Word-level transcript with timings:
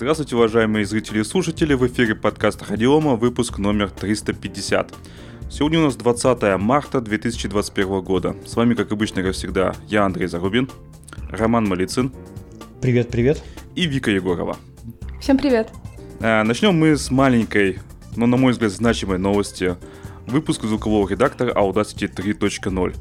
Здравствуйте, 0.00 0.34
уважаемые 0.34 0.86
зрители 0.86 1.20
и 1.20 1.24
слушатели, 1.24 1.74
в 1.74 1.86
эфире 1.86 2.14
подкаста 2.14 2.64
Радиома, 2.66 3.16
выпуск 3.16 3.58
номер 3.58 3.90
350. 3.90 4.94
Сегодня 5.50 5.78
у 5.78 5.82
нас 5.82 5.94
20 5.94 6.58
марта 6.58 7.02
2021 7.02 8.00
года. 8.00 8.34
С 8.46 8.56
вами, 8.56 8.72
как 8.72 8.90
обычно, 8.92 9.22
как 9.22 9.34
всегда, 9.34 9.74
я 9.88 10.06
Андрей 10.06 10.26
Зарубин, 10.26 10.70
Роман 11.28 11.68
Малицын. 11.68 12.14
Привет, 12.80 13.10
привет. 13.10 13.42
И 13.74 13.84
Вика 13.84 14.10
Егорова. 14.10 14.56
Всем 15.20 15.36
привет. 15.36 15.68
А, 16.22 16.44
начнем 16.44 16.74
мы 16.74 16.96
с 16.96 17.10
маленькой, 17.10 17.78
но, 18.16 18.24
на 18.24 18.38
мой 18.38 18.52
взгляд, 18.52 18.72
значимой 18.72 19.18
новости. 19.18 19.76
Выпуск 20.26 20.62
звукового 20.62 21.10
редактора 21.10 21.52
Audacity 21.52 22.10
3.0. 22.10 22.96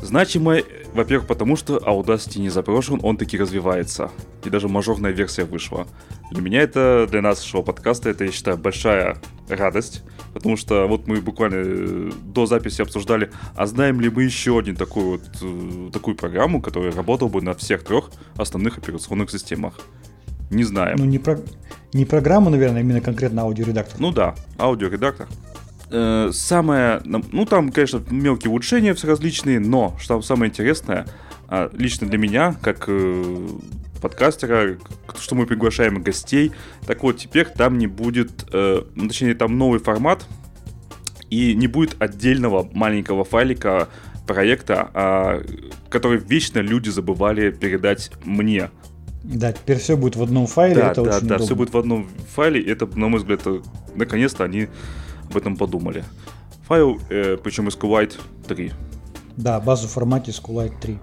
Значимой, 0.00 0.64
во-первых, 0.92 1.26
потому 1.26 1.56
что 1.56 1.78
Audacity 1.78 2.38
не 2.38 2.50
заброшен, 2.50 3.00
он 3.02 3.16
таки 3.16 3.38
развивается. 3.38 4.10
И 4.44 4.50
даже 4.50 4.68
мажорная 4.68 5.12
версия 5.12 5.44
вышла. 5.44 5.86
Для 6.30 6.42
меня 6.42 6.60
это, 6.60 7.06
для 7.10 7.22
нашего 7.22 7.62
подкаста, 7.62 8.10
это, 8.10 8.24
я 8.24 8.32
считаю, 8.32 8.58
большая 8.58 9.16
радость. 9.48 10.02
Потому 10.34 10.56
что 10.56 10.86
вот 10.86 11.06
мы 11.06 11.22
буквально 11.22 11.54
э, 11.56 12.10
до 12.22 12.44
записи 12.44 12.82
обсуждали, 12.82 13.30
а 13.54 13.66
знаем 13.66 14.00
ли 14.02 14.10
мы 14.10 14.24
еще 14.24 14.58
один 14.58 14.76
такой 14.76 15.04
вот, 15.04 15.22
э, 15.40 15.90
такую 15.92 16.14
программу, 16.14 16.60
которая 16.60 16.92
работала 16.92 17.28
бы 17.28 17.40
на 17.40 17.54
всех 17.54 17.82
трех 17.82 18.10
основных 18.36 18.76
операционных 18.76 19.30
системах. 19.30 19.78
Не 20.50 20.64
знаем. 20.64 20.96
Ну, 20.98 21.06
не, 21.06 21.18
про... 21.18 21.40
не 21.92 22.04
программу, 22.04 22.50
наверное, 22.50 22.82
именно 22.82 23.00
конкретно 23.00 23.42
аудиоредактор. 23.42 23.98
Ну 23.98 24.12
да, 24.12 24.34
аудиоредактор. 24.58 25.26
Э, 25.90 26.30
самое, 26.32 27.00
ну 27.04 27.44
там, 27.44 27.70
конечно, 27.70 28.02
мелкие 28.10 28.50
улучшения 28.50 28.94
все 28.94 29.06
различные, 29.06 29.60
но 29.60 29.96
что 30.00 30.20
самое 30.22 30.50
интересное, 30.50 31.06
а, 31.48 31.70
лично 31.72 32.08
для 32.08 32.18
меня, 32.18 32.56
как 32.60 32.84
э, 32.88 33.48
подкастера, 34.02 34.78
что 35.18 35.34
мы 35.36 35.46
приглашаем 35.46 36.02
гостей, 36.02 36.50
так 36.86 37.04
вот 37.04 37.18
теперь 37.18 37.46
там 37.46 37.78
не 37.78 37.86
будет, 37.86 38.46
э, 38.52 38.82
ну, 38.96 39.08
точнее 39.08 39.34
там 39.34 39.56
новый 39.58 39.78
формат, 39.78 40.26
и 41.30 41.54
не 41.54 41.68
будет 41.68 41.96
отдельного 42.00 42.68
маленького 42.72 43.24
файлика 43.24 43.88
проекта, 44.26 44.90
а, 44.92 45.42
который 45.88 46.18
вечно 46.18 46.58
люди 46.58 46.88
забывали 46.88 47.52
передать 47.52 48.10
мне. 48.24 48.70
Да, 49.22 49.52
теперь 49.52 49.78
все 49.78 49.96
будет 49.96 50.16
в 50.16 50.22
одном 50.22 50.46
файле. 50.46 50.76
Да, 50.76 50.92
это 50.92 51.02
да, 51.02 51.16
очень 51.16 51.26
да, 51.28 51.34
удобно. 51.36 51.46
все 51.46 51.54
будет 51.56 51.72
в 51.72 51.78
одном 51.78 52.08
файле. 52.34 52.62
Это, 52.62 52.86
на 52.86 53.08
мой 53.08 53.20
взгляд, 53.20 53.40
это, 53.40 53.62
наконец-то 53.94 54.44
они 54.44 54.68
об 55.36 55.42
этом 55.42 55.56
подумали. 55.56 56.04
Файл, 56.68 56.98
э, 57.10 57.36
причем 57.36 57.68
SQLite 57.68 58.14
3. 58.48 58.72
Да, 59.36 59.60
базу 59.60 59.86
в 59.86 59.90
формате 59.90 60.32
SQLite 60.32 60.72
3. 60.80 60.98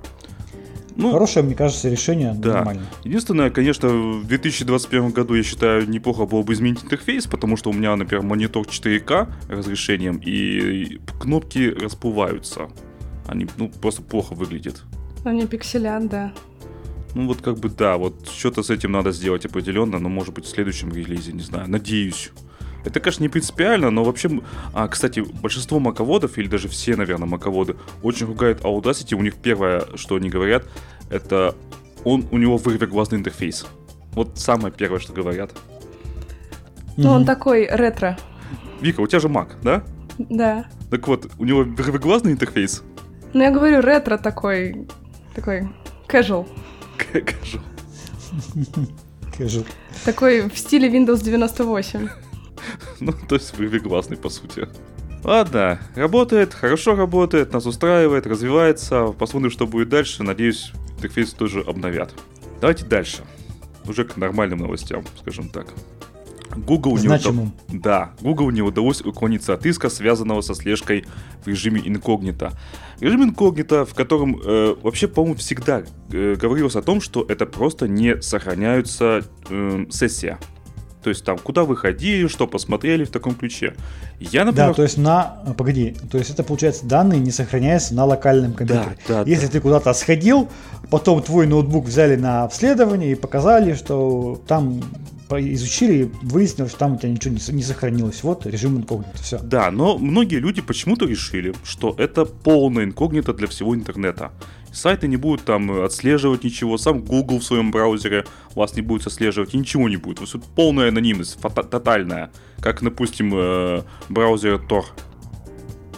Ну, 0.95 1.11
Хорошее, 1.11 1.45
мне 1.45 1.55
кажется, 1.55 1.89
решение 1.89 2.33
да. 2.33 2.53
нормально. 2.55 2.85
Единственное, 3.03 3.49
конечно, 3.49 3.89
в 3.89 4.27
2021 4.27 5.11
году, 5.11 5.33
я 5.35 5.43
считаю, 5.43 5.89
неплохо 5.89 6.25
было 6.25 6.43
бы 6.43 6.53
изменить 6.53 6.83
интерфейс, 6.83 7.25
потому 7.25 7.57
что 7.57 7.69
у 7.69 7.73
меня, 7.73 7.95
например, 7.95 8.23
монитор 8.23 8.65
4К 8.65 9.27
разрешением, 9.49 10.21
и 10.23 10.99
кнопки 11.19 11.69
расплываются. 11.69 12.69
Они, 13.27 13.47
ну, 13.57 13.69
просто 13.69 14.01
плохо 14.01 14.33
выглядят. 14.33 14.83
Они 15.25 15.47
пикселят, 15.47 16.09
да. 16.09 16.33
Ну, 17.15 17.27
вот 17.27 17.41
как 17.41 17.57
бы, 17.57 17.69
да, 17.69 17.97
вот 17.97 18.27
что-то 18.27 18.61
с 18.61 18.69
этим 18.69 18.91
надо 18.91 19.11
сделать 19.11 19.45
определенно, 19.45 19.99
но, 19.99 20.09
может 20.09 20.33
быть, 20.33 20.45
в 20.45 20.49
следующем 20.49 20.93
релизе, 20.93 21.33
не 21.33 21.43
знаю, 21.43 21.69
надеюсь. 21.69 22.31
Это, 22.85 22.99
конечно, 22.99 23.23
не 23.23 23.29
принципиально, 23.29 23.89
но 23.91 24.03
вообще... 24.03 24.29
А, 24.73 24.87
кстати, 24.87 25.21
большинство 25.21 25.79
маководов, 25.79 26.37
или 26.37 26.47
даже 26.47 26.67
все, 26.67 26.95
наверное, 26.95 27.27
маководы, 27.27 27.75
очень 28.01 28.25
ругают 28.27 28.61
Audacity. 28.61 29.15
У 29.15 29.21
них 29.23 29.35
первое, 29.35 29.85
что 29.95 30.15
они 30.15 30.29
говорят, 30.29 30.65
это 31.09 31.55
он, 32.03 32.25
у 32.31 32.37
него 32.37 32.57
вырвиглазный 32.57 33.17
интерфейс. 33.19 33.65
Вот 34.13 34.37
самое 34.37 34.73
первое, 34.73 34.99
что 34.99 35.13
говорят. 35.13 35.51
Ну, 36.97 37.05
Мгм. 37.05 37.13
он 37.13 37.25
такой 37.25 37.67
ретро. 37.71 38.17
Вика, 38.81 38.99
у 39.01 39.07
тебя 39.07 39.19
же 39.19 39.27
Mac, 39.29 39.47
да? 39.63 39.83
Да. 40.17 40.65
Так 40.91 41.07
вот, 41.07 41.31
у 41.39 41.45
него 41.45 41.63
вырвиглазный 41.63 42.33
интерфейс? 42.33 42.83
Ну, 43.33 43.41
я 43.41 43.51
говорю, 43.51 43.81
ретро 43.81 44.17
такой... 44.17 44.87
Такой 45.33 45.69
casual. 46.07 46.47
Кажу. 46.97 47.59
Скажу. 49.33 49.63
Такой 50.05 50.49
в 50.49 50.57
стиле 50.57 50.89
Windows 50.89 51.23
98. 51.23 52.07
Ну, 52.99 53.13
то 53.27 53.35
есть 53.35 53.57
вырвиглазный, 53.57 54.17
по 54.17 54.29
сути. 54.29 54.67
Ладно, 55.23 55.79
работает, 55.95 56.53
хорошо 56.53 56.95
работает, 56.95 57.53
нас 57.53 57.65
устраивает, 57.65 58.27
развивается. 58.27 59.07
Посмотрим, 59.17 59.51
что 59.51 59.65
будет 59.65 59.89
дальше. 59.89 60.21
Надеюсь, 60.23 60.71
интерфейс 60.97 61.31
тоже 61.33 61.61
обновят. 61.61 62.13
Давайте 62.59 62.85
дальше. 62.85 63.23
Уже 63.87 64.03
к 64.03 64.17
нормальным 64.17 64.59
новостям, 64.59 65.03
скажем 65.21 65.49
так. 65.49 65.67
Google 66.55 66.93
не, 66.97 67.07
Значимым. 67.07 67.51
уда- 67.69 67.79
да, 67.79 68.13
Google 68.21 68.51
не 68.51 68.61
удалось 68.61 69.01
уклониться 69.01 69.53
от 69.53 69.65
иска, 69.65 69.89
связанного 69.89 70.41
со 70.41 70.53
слежкой 70.53 71.05
в 71.43 71.47
режиме 71.47 71.81
инкогнито. 71.83 72.51
Режим 72.99 73.23
инкогнито, 73.23 73.85
в 73.85 73.95
котором 73.95 74.39
э, 74.45 74.75
вообще, 74.83 75.07
по-моему, 75.07 75.35
всегда 75.37 75.83
э, 76.11 76.35
говорилось 76.35 76.75
о 76.75 76.81
том, 76.83 77.01
что 77.01 77.25
это 77.27 77.45
просто 77.47 77.87
не 77.87 78.21
сохраняются 78.21 79.23
э, 79.49 79.85
сессия. 79.89 80.37
То 81.03 81.09
есть 81.09 81.25
там, 81.25 81.37
куда 81.37 81.65
вы 81.65 81.75
ходили, 81.75 82.27
что 82.27 82.47
посмотрели 82.47 83.03
в 83.03 83.09
таком 83.09 83.35
ключе. 83.35 83.75
Я, 84.19 84.45
например... 84.45 84.69
Да, 84.69 84.73
то 84.73 84.83
есть 84.83 84.97
на... 84.97 85.41
а, 85.45 85.53
Погоди, 85.53 85.95
то 86.09 86.17
есть 86.17 86.29
это, 86.29 86.43
получается, 86.43 86.85
данные 86.85 87.19
не 87.19 87.31
сохраняются 87.31 87.93
на 87.93 88.05
локальном 88.05 88.53
компьютере. 88.53 88.97
да, 89.07 89.23
Если 89.25 89.47
ты 89.47 89.59
куда-то 89.59 89.93
сходил, 89.93 90.49
потом 90.89 91.21
твой 91.21 91.45
ноутбук 91.45 91.85
взяли 91.85 92.15
на 92.15 92.43
обследование 92.43 93.11
и 93.11 93.15
показали, 93.15 93.73
что 93.73 94.41
там 94.47 94.81
изучили 95.29 96.03
и 96.03 96.11
выяснилось, 96.21 96.71
что 96.71 96.79
там 96.79 96.93
у 96.93 96.97
тебя 96.97 97.09
ничего 97.09 97.33
не, 97.33 97.55
не 97.55 97.63
сохранилось. 97.63 98.23
Вот 98.23 98.45
режим 98.45 98.77
инкогнито, 98.77 99.17
все. 99.21 99.39
Да, 99.39 99.71
но 99.71 99.97
многие 99.97 100.35
люди 100.35 100.61
почему-то 100.61 101.05
решили, 101.05 101.53
что 101.63 101.95
это 101.97 102.25
полное 102.25 102.83
инкогнито 102.85 103.33
для 103.33 103.47
всего 103.47 103.75
интернета. 103.75 104.31
Сайты 104.73 105.07
не 105.07 105.17
будут 105.17 105.45
там 105.45 105.83
отслеживать 105.83 106.43
ничего, 106.43 106.77
сам 106.79 107.01
Google 107.01 107.39
в 107.39 107.43
своем 107.43 107.69
браузере 107.69 108.25
вас 108.55 108.75
не 108.75 108.81
будет 108.81 109.05
отслеживать, 109.05 109.53
и 109.53 109.57
ничего 109.57 109.87
не 109.87 109.97
будет. 109.97 110.19
Вот 110.19 110.43
полная 110.55 110.89
анонимность, 110.89 111.39
фата- 111.39 111.63
тотальная. 111.63 112.31
Как, 112.59 112.81
допустим, 112.81 113.31
э, 113.35 113.83
браузер 114.09 114.55
Tor. 114.55 114.85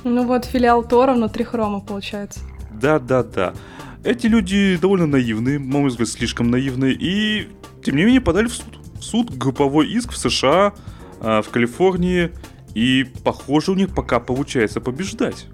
Ну 0.03 0.25
вот, 0.27 0.43
филиал 0.45 0.83
Тора 0.83 1.13
внутри 1.13 1.45
хрома, 1.45 1.79
получается. 1.79 2.41
Да-да-да. 2.73 3.53
Эти 4.03 4.27
люди 4.27 4.77
довольно 4.79 5.07
наивные, 5.07 5.57
на 5.57 5.79
мой 5.79 5.89
взгляд, 5.89 6.09
слишком 6.09 6.51
наивные, 6.51 6.93
и, 6.93 7.47
тем 7.83 7.95
не 7.95 8.03
менее, 8.03 8.21
подали 8.21 8.47
в 8.47 8.53
суд. 8.53 8.79
В 8.99 9.03
суд 9.03 9.35
групповой 9.37 9.87
иск 9.87 10.11
в 10.11 10.17
США, 10.17 10.73
а, 11.21 11.41
в 11.41 11.49
Калифорнии, 11.49 12.31
и, 12.73 13.05
похоже, 13.23 13.71
у 13.71 13.75
них 13.75 13.95
пока 13.95 14.19
получается 14.19 14.81
побеждать. 14.81 15.47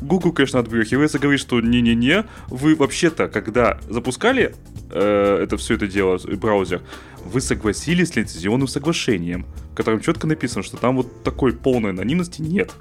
Google, 0.00 0.32
конечно, 0.32 0.60
отбрехивается, 0.60 1.18
говорит, 1.18 1.40
что 1.40 1.60
не-не-не, 1.60 2.24
вы 2.48 2.74
вообще-то, 2.74 3.28
когда 3.28 3.78
запускали 3.88 4.54
э, 4.90 5.40
это 5.42 5.56
все 5.56 5.74
это 5.74 5.86
дело, 5.86 6.18
браузер, 6.36 6.82
вы 7.24 7.40
согласились 7.40 8.10
с 8.10 8.16
лицензионным 8.16 8.68
соглашением, 8.68 9.46
в 9.72 9.74
котором 9.74 10.00
четко 10.00 10.26
написано, 10.26 10.62
что 10.62 10.76
там 10.76 10.96
вот 10.96 11.22
такой 11.22 11.52
полной 11.52 11.90
анонимности 11.90 12.40
нет. 12.42 12.72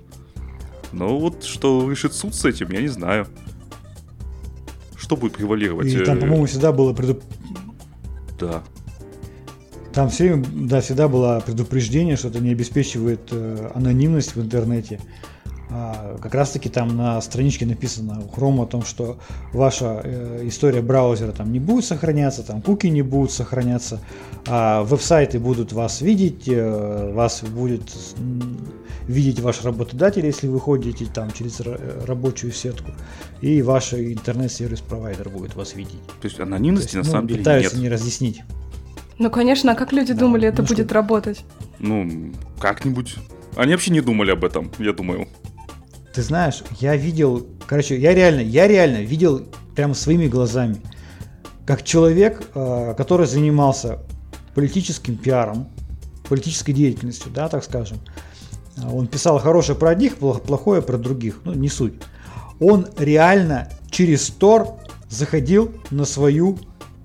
Но 0.94 1.18
вот 1.20 1.44
что 1.44 1.90
решит 1.90 2.14
суд 2.14 2.34
с 2.34 2.46
этим, 2.46 2.72
я 2.72 2.82
не 2.82 2.88
знаю. 2.88 3.28
Что 4.98 5.16
будет 5.16 5.34
превалировать? 5.34 5.88
И 5.88 6.00
там, 6.00 6.18
э, 6.18 6.22
по-моему, 6.22 6.46
всегда 6.46 6.72
было 6.72 6.94
преду- 6.94 7.22
Да. 8.40 8.64
Там 9.94 10.10
все, 10.10 10.36
да, 10.36 10.80
всегда 10.82 11.08
было 11.08 11.42
предупреждение, 11.46 12.18
что 12.18 12.28
это 12.28 12.40
не 12.40 12.52
обеспечивает 12.52 13.22
э, 13.32 13.72
анонимность 13.74 14.36
в 14.36 14.42
интернете. 14.42 15.00
А, 15.70 16.18
как 16.22 16.34
раз 16.34 16.52
таки 16.52 16.70
там 16.70 16.96
на 16.96 17.20
страничке 17.22 17.66
написано 17.66 18.22
у 18.22 18.28
Chrome 18.34 18.64
о 18.64 18.66
том, 18.66 18.84
что 18.86 19.18
ваша 19.52 20.00
э, 20.04 20.42
история 20.46 20.82
браузера 20.82 21.34
там 21.34 21.52
не 21.52 21.60
будет 21.60 21.84
сохраняться, 21.84 22.42
там 22.44 22.62
куки 22.62 22.88
не 22.88 23.02
будут 23.02 23.32
сохраняться, 23.32 24.00
а 24.48 24.84
веб-сайты 24.84 25.40
будут 25.40 25.74
вас 25.74 26.00
видеть, 26.00 26.48
э, 26.48 27.12
вас 27.14 27.42
будет 27.44 27.82
видеть 29.08 29.40
ваш 29.42 29.64
работодатель, 29.64 30.26
если 30.26 30.48
вы 30.48 30.60
ходите 30.60 31.06
там 31.06 31.32
через 31.32 31.60
э, 31.60 32.04
рабочую 32.06 32.54
сетку, 32.54 32.92
и 33.42 33.62
ваш 33.62 33.94
интернет-сервис-провайдер 33.94 35.30
будет 35.30 35.56
вас 35.56 35.76
видеть. 35.76 36.00
То 36.22 36.26
есть 36.26 36.38
То 36.38 36.44
анонимности 36.44 36.96
есть, 36.96 36.96
на 36.96 37.04
ну, 37.04 37.12
самом 37.12 37.28
деле 37.28 37.40
пытаются 37.40 37.76
нет. 37.76 37.84
не 37.84 37.90
разъяснить. 37.90 38.42
Ну, 39.20 39.30
конечно, 39.30 39.74
а 39.74 39.76
как 39.76 39.92
люди 39.92 40.14
Да, 40.14 40.20
думали, 40.22 40.48
это 40.48 40.62
ну 40.62 40.68
будет 40.68 40.86
что- 40.88 40.96
работать? 40.96 41.44
Ну, 41.80 42.32
как-нибудь. 42.60 43.16
Они 43.58 43.72
вообще 43.74 43.92
не 43.92 44.02
думали 44.02 44.32
об 44.32 44.46
этом, 44.46 44.72
я 44.80 44.94
думаю. 44.94 45.28
Ты 46.18 46.24
знаешь, 46.24 46.64
я 46.82 46.96
видел, 46.96 47.46
короче, 47.68 47.96
я 47.96 48.12
реально, 48.12 48.40
я 48.40 48.68
реально 48.68 49.04
видел 49.04 49.46
прямо 49.76 49.94
своими 49.94 50.26
глазами, 50.26 50.82
как 51.64 51.84
человек, 51.84 52.42
э, 52.56 52.96
который 52.98 53.28
занимался 53.28 54.00
политическим 54.56 55.16
пиаром, 55.16 55.68
политической 56.28 56.74
деятельностью, 56.74 57.32
да, 57.32 57.50
так 57.50 57.64
скажем. 57.64 58.00
Он 58.92 59.06
писал 59.06 59.38
хорошее 59.38 59.78
про 59.78 59.92
одних, 59.92 60.18
плох- 60.18 60.42
плохое 60.42 60.82
про 60.82 60.98
других, 60.98 61.42
ну 61.44 61.54
не 61.54 61.70
суть. 61.70 61.94
Он 62.60 62.88
реально 62.98 63.70
через 63.92 64.26
Тор 64.30 64.70
заходил 65.12 65.72
на 65.92 66.04
свою 66.04 66.58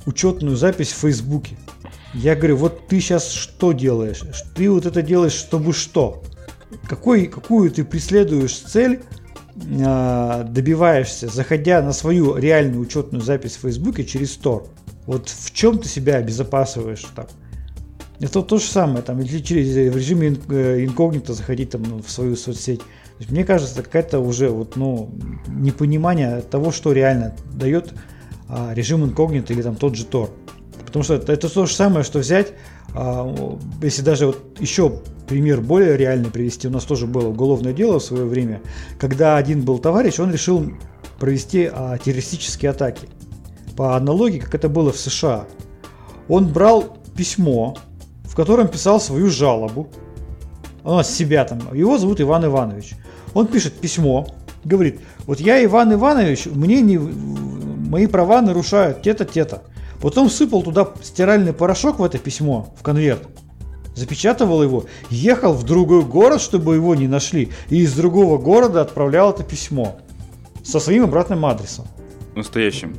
учетную 0.07 0.57
запись 0.57 0.91
в 0.91 0.97
Фейсбуке. 1.01 1.59
Я 2.15 2.35
говорю, 2.35 2.57
вот 2.57 2.89
ты 2.89 2.99
сейчас 2.99 3.31
что 3.31 3.73
делаешь? 3.73 4.23
Ты 4.57 4.71
вот 4.71 4.87
это 4.87 5.03
делаешь, 5.03 5.35
чтобы 5.35 5.75
что? 5.75 6.23
Какой, 6.89 7.27
какую 7.27 7.71
ты 7.71 7.85
преследуешь 7.85 8.59
цель, 8.59 9.03
э, 9.57 10.45
добиваешься, 10.49 11.29
заходя 11.29 11.83
на 11.83 11.93
свою 11.93 12.37
реальную 12.37 12.81
учетную 12.81 13.23
запись 13.23 13.57
в 13.57 13.61
Фейсбуке 13.61 14.05
через 14.05 14.37
Store? 14.37 14.67
Вот 15.07 15.29
в 15.29 15.53
чем 15.53 15.79
ты 15.79 15.89
себя 15.89 16.17
обезопасиваешь 16.17 17.07
там? 17.15 17.27
Это 18.21 18.43
то 18.43 18.59
же 18.59 18.65
самое, 18.65 19.03
там, 19.03 19.21
или 19.21 19.41
через 19.41 19.93
в 19.93 19.97
режиме 19.97 20.37
э, 20.49 20.85
инкогнито 20.85 21.35
заходить 21.35 21.71
там, 21.71 21.83
ну, 21.83 22.03
в 22.03 22.11
свою 22.11 22.37
соцсеть. 22.37 22.81
мне 23.29 23.45
кажется, 23.45 23.75
это 23.75 23.83
какая-то 23.83 24.21
уже 24.21 24.49
вот, 24.49 24.77
ну, 24.77 25.11
непонимание 25.49 26.41
того, 26.43 26.71
что 26.71 26.93
реально 26.93 27.35
дает 27.53 27.93
а, 28.49 28.75
режим 28.75 29.03
инкогнито 29.05 29.55
или 29.55 29.63
там 29.63 29.77
тот 29.77 29.97
же 29.97 30.05
Tor. 30.05 30.31
Потому 30.85 31.03
что 31.05 31.15
это, 31.15 31.33
это 31.33 31.49
то 31.49 31.65
же 31.65 31.75
самое, 31.75 32.05
что 32.05 32.19
взять, 32.19 32.49
а, 32.49 32.55
если 33.83 34.03
даже 34.03 34.27
вот 34.27 34.61
еще 34.61 35.01
пример 35.27 35.61
более 35.61 35.97
реальный 35.97 36.31
привести, 36.31 36.69
у 36.69 36.71
нас 36.71 36.85
тоже 36.85 37.07
было 37.07 37.29
уголовное 37.29 37.73
дело 37.73 37.99
в 37.99 38.05
свое 38.05 38.25
время, 38.25 38.61
когда 38.99 39.37
один 39.37 39.63
был 39.63 39.79
товарищ, 39.79 40.19
он 40.19 40.31
решил 40.31 40.73
провести 41.19 41.71
а, 41.73 41.97
террористические 41.99 42.73
атаки. 42.73 43.09
По 43.77 43.97
аналогии, 43.97 44.39
как 44.39 44.55
это 44.55 44.69
было 44.69 44.93
в 44.93 44.99
США. 44.99 45.47
Он 46.29 46.53
брал 46.53 46.99
письмо, 47.17 47.77
в 48.25 48.35
котором 48.35 48.69
писал 48.69 49.01
свою 49.01 49.31
жалобу. 49.31 49.89
Он 50.85 51.05
себя 51.05 51.45
там. 51.45 51.61
Его 51.73 51.97
зовут 51.97 52.21
Иван 52.21 52.45
Иванович. 52.45 52.95
Он 53.35 53.47
пишет 53.47 53.75
письмо, 53.75 54.27
говорит, 54.65 55.01
вот 55.27 55.41
я 55.41 55.65
Иван 55.65 55.95
Иванович, 55.95 56.47
мне 56.47 56.81
не, 56.81 56.99
мои 56.99 58.07
права 58.07 58.43
нарушают 58.43 59.03
те-то, 59.03 59.25
те-то. 59.25 59.63
Потом 60.03 60.29
сыпал 60.29 60.63
туда 60.63 60.89
стиральный 61.03 61.53
порошок 61.53 62.01
в 62.01 62.05
это 62.05 62.19
письмо, 62.19 62.75
в 62.79 62.83
конверт. 62.83 63.27
Запечатывал 63.95 64.63
его, 64.63 64.85
ехал 65.11 65.53
в 65.55 65.63
другой 65.65 66.03
город, 66.03 66.41
чтобы 66.41 66.75
его 66.75 66.95
не 66.95 67.07
нашли, 67.07 67.51
и 67.71 67.79
из 67.79 67.95
другого 67.95 68.37
города 68.37 68.81
отправлял 68.81 69.31
это 69.31 69.45
письмо 69.45 69.99
со 70.65 70.81
своим 70.81 71.05
обратным 71.05 71.47
адресом. 71.47 71.87
Настоящим. 72.35 72.97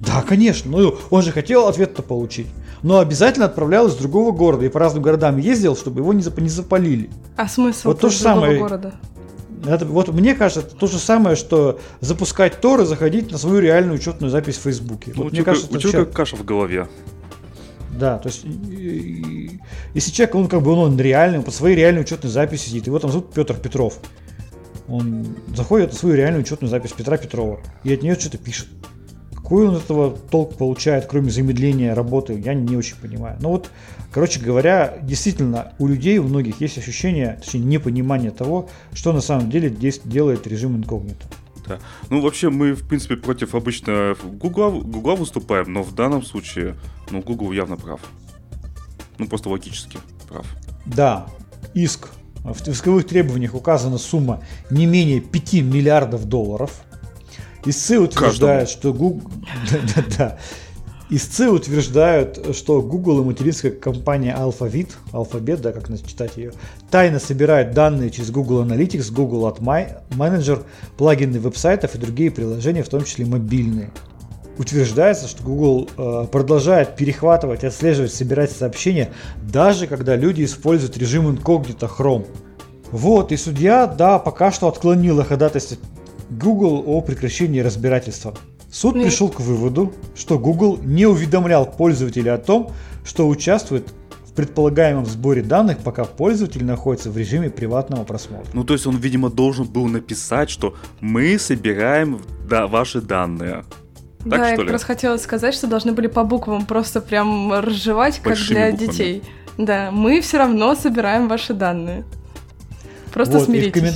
Да, 0.00 0.22
конечно. 0.22 0.70
Ну, 0.70 0.96
он 1.10 1.22
же 1.22 1.32
хотел 1.32 1.68
ответ-то 1.68 2.02
получить 2.02 2.46
но 2.82 2.98
обязательно 2.98 3.46
отправлял 3.46 3.88
из 3.88 3.94
другого 3.94 4.32
города 4.32 4.64
и 4.64 4.68
по 4.68 4.78
разным 4.78 5.02
городам 5.02 5.38
ездил, 5.38 5.76
чтобы 5.76 6.00
его 6.00 6.12
не, 6.12 6.22
зап- 6.22 6.40
не 6.40 6.48
запалили. 6.48 7.10
А 7.36 7.48
смысл 7.48 7.88
вот 7.88 8.00
то 8.00 8.08
же 8.08 8.16
самое. 8.16 8.58
города? 8.58 8.94
Это, 9.66 9.84
вот 9.86 10.08
мне 10.08 10.34
кажется, 10.34 10.60
это 10.60 10.76
то 10.76 10.86
же 10.86 10.98
самое, 10.98 11.36
что 11.36 11.80
запускать 12.00 12.60
Тор 12.60 12.80
и 12.82 12.84
заходить 12.84 13.30
на 13.30 13.38
свою 13.38 13.60
реальную 13.60 13.96
учетную 13.96 14.30
запись 14.30 14.56
в 14.56 14.62
Фейсбуке. 14.62 15.12
Ну, 15.14 15.24
вот 15.24 15.32
у 15.32 15.34
мне 15.34 15.44
кажется, 15.44 15.68
у 15.72 15.78
тебя 15.78 16.04
как 16.04 16.12
каша 16.12 16.36
в 16.36 16.44
голове. 16.44 16.88
Да, 17.98 18.18
то 18.18 18.28
есть, 18.28 18.44
если 19.94 20.10
человек, 20.12 20.34
он 20.34 20.48
как 20.48 20.62
бы 20.62 20.70
он, 20.70 20.78
он 20.78 21.00
реальный, 21.00 21.38
он 21.38 21.44
по 21.44 21.50
своей 21.50 21.74
реальной 21.74 22.02
учетной 22.02 22.30
записи 22.30 22.68
сидит, 22.68 22.86
его 22.86 22.98
там 22.98 23.10
зовут 23.10 23.32
Петр 23.32 23.54
Петров. 23.54 23.98
Он 24.86 25.26
заходит 25.54 25.92
на 25.92 25.98
свою 25.98 26.14
реальную 26.14 26.42
учетную 26.42 26.70
запись 26.70 26.92
Петра 26.92 27.16
Петрова 27.16 27.60
и 27.82 27.92
от 27.92 28.02
нее 28.02 28.14
что-то 28.14 28.38
пишет. 28.38 28.68
Какой 29.34 29.68
он 29.68 29.76
этого 29.76 30.16
толк 30.30 30.56
получает, 30.56 31.06
кроме 31.06 31.30
замедления 31.30 31.94
работы, 31.94 32.38
я 32.38 32.54
не 32.54 32.76
очень 32.76 32.96
понимаю. 32.96 33.36
Но 33.40 33.50
вот, 33.50 33.70
короче 34.12 34.40
говоря, 34.40 34.98
действительно, 35.02 35.72
у 35.78 35.86
людей, 35.86 36.18
у 36.18 36.24
многих 36.24 36.60
есть 36.60 36.78
ощущение, 36.78 37.38
точнее, 37.42 37.60
непонимание 37.60 38.30
того, 38.30 38.68
что 38.92 39.12
на 39.12 39.20
самом 39.20 39.50
деле 39.50 39.70
делает 39.70 40.46
режим 40.46 40.76
инкогнито. 40.76 41.26
Да. 41.66 41.78
Ну, 42.08 42.20
вообще, 42.22 42.48
мы, 42.48 42.72
в 42.72 42.88
принципе, 42.88 43.16
против 43.16 43.54
обычно 43.54 44.16
Гугла, 44.22 44.70
Гугла 44.70 45.16
выступаем, 45.16 45.72
но 45.72 45.82
в 45.82 45.94
данном 45.94 46.22
случае, 46.22 46.76
ну, 47.10 47.20
Google 47.20 47.52
явно 47.52 47.76
прав. 47.76 48.00
Ну, 49.18 49.26
просто 49.28 49.50
логически 49.50 49.98
прав. 50.28 50.46
Да, 50.86 51.26
иск. 51.74 52.08
В 52.36 52.66
исковых 52.68 53.06
требованиях 53.06 53.54
указана 53.54 53.98
сумма 53.98 54.42
не 54.70 54.86
менее 54.86 55.20
5 55.20 55.54
миллиардов 55.54 56.24
долларов– 56.24 56.82
Истцы 57.64 57.98
утверждают, 57.98 58.70
что 58.70 58.92
Google... 58.92 59.30
да, 59.70 60.04
да, 60.16 60.38
Истцы 61.10 61.48
утверждают, 61.48 62.54
что 62.54 62.82
Google 62.82 63.22
и 63.22 63.24
материнская 63.24 63.70
компания 63.70 64.36
Alphabet, 64.38 64.90
Alphabet, 65.12 65.56
да, 65.62 65.72
как 65.72 65.88
читать 66.06 66.36
ее, 66.36 66.52
тайно 66.90 67.18
собирают 67.18 67.72
данные 67.72 68.10
через 68.10 68.30
Google 68.30 68.62
Analytics, 68.62 69.10
Google 69.10 69.48
Ad 69.48 69.60
Manager, 70.10 70.64
плагины 70.98 71.40
веб-сайтов 71.40 71.94
и 71.94 71.98
другие 71.98 72.30
приложения, 72.30 72.82
в 72.82 72.90
том 72.90 73.04
числе 73.04 73.24
мобильные. 73.24 73.90
Утверждается, 74.58 75.28
что 75.28 75.42
Google 75.42 75.88
э, 75.96 76.26
продолжает 76.30 76.94
перехватывать, 76.96 77.64
отслеживать, 77.64 78.12
собирать 78.12 78.50
сообщения, 78.50 79.10
даже 79.50 79.86
когда 79.86 80.14
люди 80.14 80.44
используют 80.44 80.98
режим 80.98 81.30
инкогнито 81.30 81.86
Chrome. 81.86 82.26
Вот, 82.90 83.32
и 83.32 83.36
судья, 83.38 83.86
да, 83.86 84.18
пока 84.18 84.52
что 84.52 84.68
отклонила 84.68 85.24
ходатайство 85.24 85.78
Google 86.28 86.82
о 86.86 87.00
прекращении 87.00 87.60
разбирательства. 87.60 88.34
Суд 88.70 88.96
ну, 88.96 89.04
пришел 89.04 89.28
к 89.28 89.40
выводу, 89.40 89.92
что 90.14 90.38
Google 90.38 90.78
не 90.82 91.06
уведомлял 91.06 91.66
пользователя 91.66 92.34
о 92.34 92.38
том, 92.38 92.72
что 93.04 93.26
участвует 93.26 93.88
в 94.26 94.32
предполагаемом 94.34 95.06
сборе 95.06 95.42
данных, 95.42 95.78
пока 95.78 96.04
пользователь 96.04 96.64
находится 96.64 97.10
в 97.10 97.16
режиме 97.16 97.50
приватного 97.50 98.04
просмотра. 98.04 98.50
Ну, 98.52 98.64
то 98.64 98.74
есть 98.74 98.86
он, 98.86 98.96
видимо, 98.98 99.30
должен 99.30 99.66
был 99.66 99.86
написать, 99.86 100.50
что 100.50 100.76
мы 101.00 101.38
собираем 101.38 102.20
да, 102.48 102.66
ваши 102.66 103.00
данные. 103.00 103.64
Так, 104.18 104.30
да, 104.30 104.50
я 104.50 104.56
как 104.56 104.70
раз 104.70 104.84
хотела 104.84 105.16
сказать, 105.16 105.54
что 105.54 105.66
должны 105.66 105.92
были 105.92 106.06
по 106.06 106.24
буквам 106.24 106.66
просто 106.66 107.00
прям 107.00 107.52
разжевать, 107.52 108.20
как 108.22 108.36
для 108.36 108.70
буквами. 108.70 108.90
детей. 108.90 109.22
Да, 109.56 109.90
мы 109.90 110.20
все 110.20 110.38
равно 110.38 110.74
собираем 110.74 111.28
ваши 111.28 111.54
данные. 111.54 112.04
Просто 113.12 113.38
вот, 113.38 113.46
смиритесь. 113.46 113.68
И 113.68 113.70
в, 113.70 113.72
коммен... 113.72 113.94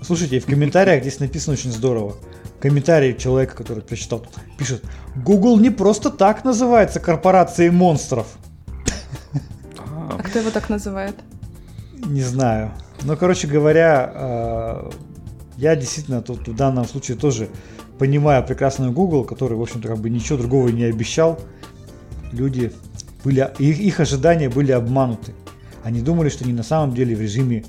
Слушайте, 0.00 0.40
в 0.40 0.46
комментариях 0.46 1.02
здесь 1.02 1.20
написано 1.20 1.54
очень 1.54 1.72
здорово. 1.72 2.16
Комментарий 2.62 3.18
человека, 3.18 3.56
который 3.56 3.82
прочитал, 3.82 4.24
пишет, 4.56 4.84
Google 5.16 5.58
не 5.58 5.70
просто 5.70 6.10
так 6.10 6.44
называется 6.44 7.00
корпорацией 7.00 7.70
монстров. 7.70 8.28
А 9.96 10.22
кто 10.22 10.38
его 10.38 10.52
так 10.52 10.70
называет? 10.70 11.16
Не 11.92 12.22
знаю. 12.22 12.70
Но, 13.02 13.16
короче 13.16 13.48
говоря, 13.48 14.12
э, 14.14 14.90
я 15.56 15.74
действительно 15.74 16.22
тут 16.22 16.46
в 16.46 16.54
данном 16.54 16.84
случае 16.84 17.16
тоже 17.16 17.48
понимаю 17.98 18.46
прекрасную 18.46 18.92
Google, 18.92 19.24
который, 19.24 19.58
в 19.58 19.62
общем-то, 19.62 19.88
как 19.88 19.98
бы 19.98 20.08
ничего 20.08 20.38
другого 20.38 20.68
не 20.68 20.84
обещал. 20.84 21.40
Люди 22.30 22.72
были, 23.24 23.50
их, 23.58 23.80
их 23.80 23.98
ожидания 23.98 24.48
были 24.48 24.70
обмануты. 24.70 25.34
Они 25.82 26.00
думали, 26.00 26.28
что 26.28 26.44
они 26.44 26.52
на 26.52 26.62
самом 26.62 26.94
деле 26.94 27.16
в 27.16 27.20
режиме 27.20 27.64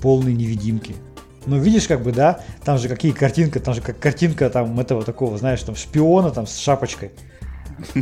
полной 0.00 0.32
невидимки. 0.32 0.94
Ну, 1.48 1.58
видишь, 1.58 1.88
как 1.88 2.02
бы, 2.02 2.12
да, 2.12 2.40
там 2.64 2.78
же 2.78 2.88
какие 2.88 3.12
картинка, 3.12 3.60
там 3.60 3.74
же 3.74 3.80
как 3.80 3.98
картинка 3.98 4.50
там 4.50 4.78
этого 4.78 5.02
такого, 5.02 5.38
знаешь, 5.38 5.62
там 5.62 5.76
шпиона 5.76 6.30
там 6.30 6.46
с 6.46 6.58
шапочкой. 6.58 7.10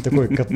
Такой, 0.02 0.34
как, 0.34 0.48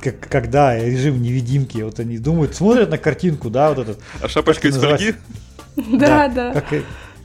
как, 0.00 0.20
когда 0.28 0.78
режим 0.78 1.22
невидимки, 1.22 1.78
вот 1.78 1.98
они 1.98 2.18
думают, 2.18 2.54
смотрят 2.54 2.90
на 2.90 2.98
картинку, 2.98 3.50
да, 3.50 3.70
вот 3.70 3.78
этот. 3.78 3.98
А 4.20 4.28
шапочка 4.28 4.68
из 4.68 4.76
фольги? 4.76 5.14
Да, 5.76 6.28
да. 6.28 6.52
Как, 6.52 6.84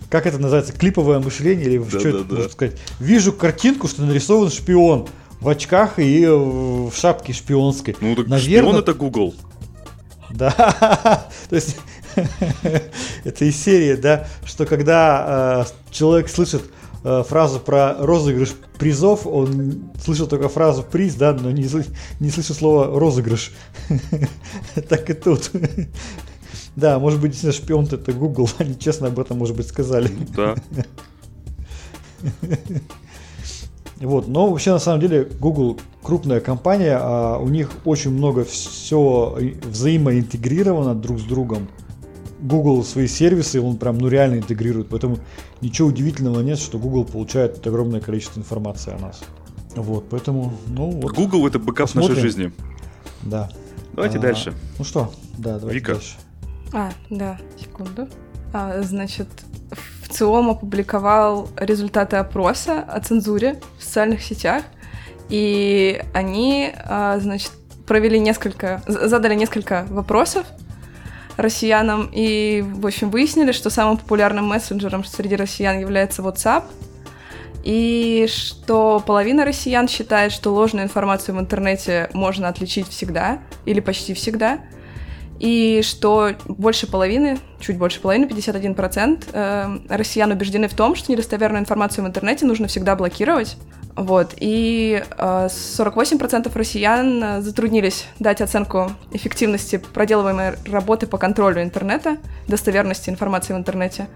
как 0.10 0.26
это 0.26 0.40
называется, 0.40 0.74
клиповое 0.74 1.20
мышление 1.20 1.68
или 1.68 1.78
да, 1.78 1.88
что 1.88 2.04
да, 2.04 2.10
это 2.10 2.24
да. 2.24 2.36
можно 2.36 2.52
сказать? 2.52 2.78
Вижу 3.00 3.32
картинку, 3.34 3.88
что 3.88 4.02
нарисован 4.04 4.50
шпион 4.50 5.08
в 5.40 5.48
очках 5.48 6.00
и 6.00 6.26
в 6.26 6.92
шапке 6.94 7.34
шпионской. 7.34 7.96
Ну, 8.02 8.16
так 8.16 8.28
Наверное... 8.28 8.72
шпион 8.72 8.76
это 8.78 8.94
Google. 8.94 9.36
Да, 10.30 10.52
то 11.50 11.56
есть 11.56 11.78
это 13.24 13.46
из 13.46 13.56
серии, 13.62 13.96
да, 13.96 14.28
что 14.46 14.66
когда 14.66 15.66
э, 15.68 15.92
человек 15.92 16.30
слышит 16.30 16.64
э, 17.04 17.24
фразу 17.28 17.60
про 17.60 17.96
розыгрыш 18.00 18.54
призов, 18.78 19.28
он 19.28 19.92
слышал 20.04 20.28
только 20.28 20.50
фразу 20.50 20.84
приз, 20.84 21.16
да, 21.16 21.34
но 21.34 21.52
не, 21.52 21.68
не 22.20 22.30
слышит 22.30 22.58
слова 22.58 23.00
розыгрыш. 23.00 23.52
так 24.90 25.10
и 25.10 25.14
тут. 25.14 25.52
да, 26.76 27.00
может 27.00 27.20
быть, 27.20 27.32
действительно 27.32 27.64
шпион 27.64 27.86
это 27.92 28.14
Google, 28.14 28.50
они 28.58 28.78
честно 28.78 29.08
об 29.08 29.20
этом, 29.20 29.38
может 29.38 29.56
быть, 29.56 29.68
сказали. 29.68 30.10
Да. 30.36 30.56
Вот, 34.00 34.28
но 34.28 34.48
вообще 34.48 34.72
на 34.72 34.80
самом 34.80 35.00
деле 35.00 35.30
Google 35.40 35.80
крупная 36.02 36.40
компания, 36.40 36.98
а 37.00 37.38
у 37.38 37.48
них 37.50 37.70
очень 37.86 38.10
много 38.10 38.44
все 38.44 39.38
взаимоинтегрировано 39.64 40.96
друг 40.96 41.20
с 41.20 41.24
другом. 41.24 41.68
Google 42.42 42.84
свои 42.84 43.08
сервисы, 43.08 43.62
он 43.62 43.78
прям 43.78 43.98
ну 43.98 44.08
реально 44.08 44.40
интегрирует, 44.40 44.90
поэтому 44.90 45.20
ничего 45.62 45.90
удивительного 45.90 46.42
нет, 46.42 46.60
что 46.60 46.80
Google 46.80 47.06
получает 47.06 47.66
огромное 47.66 48.02
количество 48.02 48.40
информации 48.40 48.94
о 48.94 49.00
нас. 49.00 49.22
Вот, 49.76 50.10
поэтому, 50.10 50.54
ну 50.68 50.90
вот. 50.90 51.14
Google 51.14 51.48
это 51.48 51.60
бэкап 51.60 51.88
посмотрим. 51.88 52.16
нашей 52.16 52.22
жизни. 52.22 52.52
Да. 53.22 53.50
Давайте 53.94 54.18
а, 54.18 54.22
дальше. 54.22 54.54
Ну 54.80 54.86
что, 54.86 55.14
да, 55.38 55.60
давайте 55.60 55.80
Вика. 55.80 55.94
дальше. 55.94 56.16
А, 56.74 56.92
да, 57.10 57.38
секунду. 57.60 58.08
А, 58.54 58.82
значит, 58.82 59.28
ЦИОМ 60.10 60.50
опубликовал 60.50 61.48
результаты 61.56 62.18
опроса 62.18 62.80
о 62.82 63.00
цензуре 63.00 63.60
в 63.78 63.84
социальных 63.84 64.22
сетях, 64.24 64.64
и 65.30 66.04
они, 66.14 66.74
а, 66.86 67.20
значит, 67.20 67.52
провели 67.86 68.20
несколько, 68.20 68.82
задали 68.88 69.36
несколько 69.36 69.86
вопросов 69.90 70.46
россиянам. 71.38 72.10
И, 72.12 72.64
в 72.66 72.86
общем, 72.86 73.10
выяснили, 73.10 73.52
что 73.52 73.70
самым 73.70 73.98
популярным 73.98 74.48
мессенджером 74.48 75.04
среди 75.04 75.36
россиян 75.36 75.80
является 75.80 76.22
WhatsApp, 76.22 76.64
и 77.64 78.28
что 78.28 79.04
половина 79.06 79.46
россиян 79.46 79.88
считает, 79.88 80.32
что 80.32 80.54
ложную 80.54 80.86
информацию 80.86 81.36
в 81.36 81.40
интернете 81.40 82.10
можно 82.14 82.48
отличить 82.48 82.88
всегда 82.88 83.40
или 83.66 83.80
почти 83.80 84.14
всегда, 84.14 84.60
и 85.40 85.82
что 85.84 86.32
больше 86.46 86.86
половины, 86.86 87.40
чуть 87.60 87.78
больше 87.78 88.00
половины, 88.00 88.26
51% 88.26 89.26
э, 89.34 89.80
россиян 89.90 90.32
убеждены 90.32 90.68
в 90.68 90.76
том, 90.76 90.96
что 90.96 91.12
недостоверную 91.12 91.62
информацию 91.62 92.06
в 92.06 92.08
интернете 92.08 92.46
нужно 92.46 92.68
всегда 92.68 92.96
блокировать. 92.96 93.58
Вот, 93.96 94.34
и 94.38 95.04
э, 95.18 95.48
48% 95.48 96.52
россиян 96.54 97.42
затруднились 97.42 98.06
дать 98.20 98.42
оценку 98.42 98.92
эффективности 99.12 99.78
проделываемой 99.78 100.54
работы 100.66 101.08
по 101.08 101.18
контролю 101.18 101.62
интернета, 101.62 102.18
достоверности 102.48 103.10
информации 103.10 103.54
в 103.54 103.58
интернете. 103.58 104.08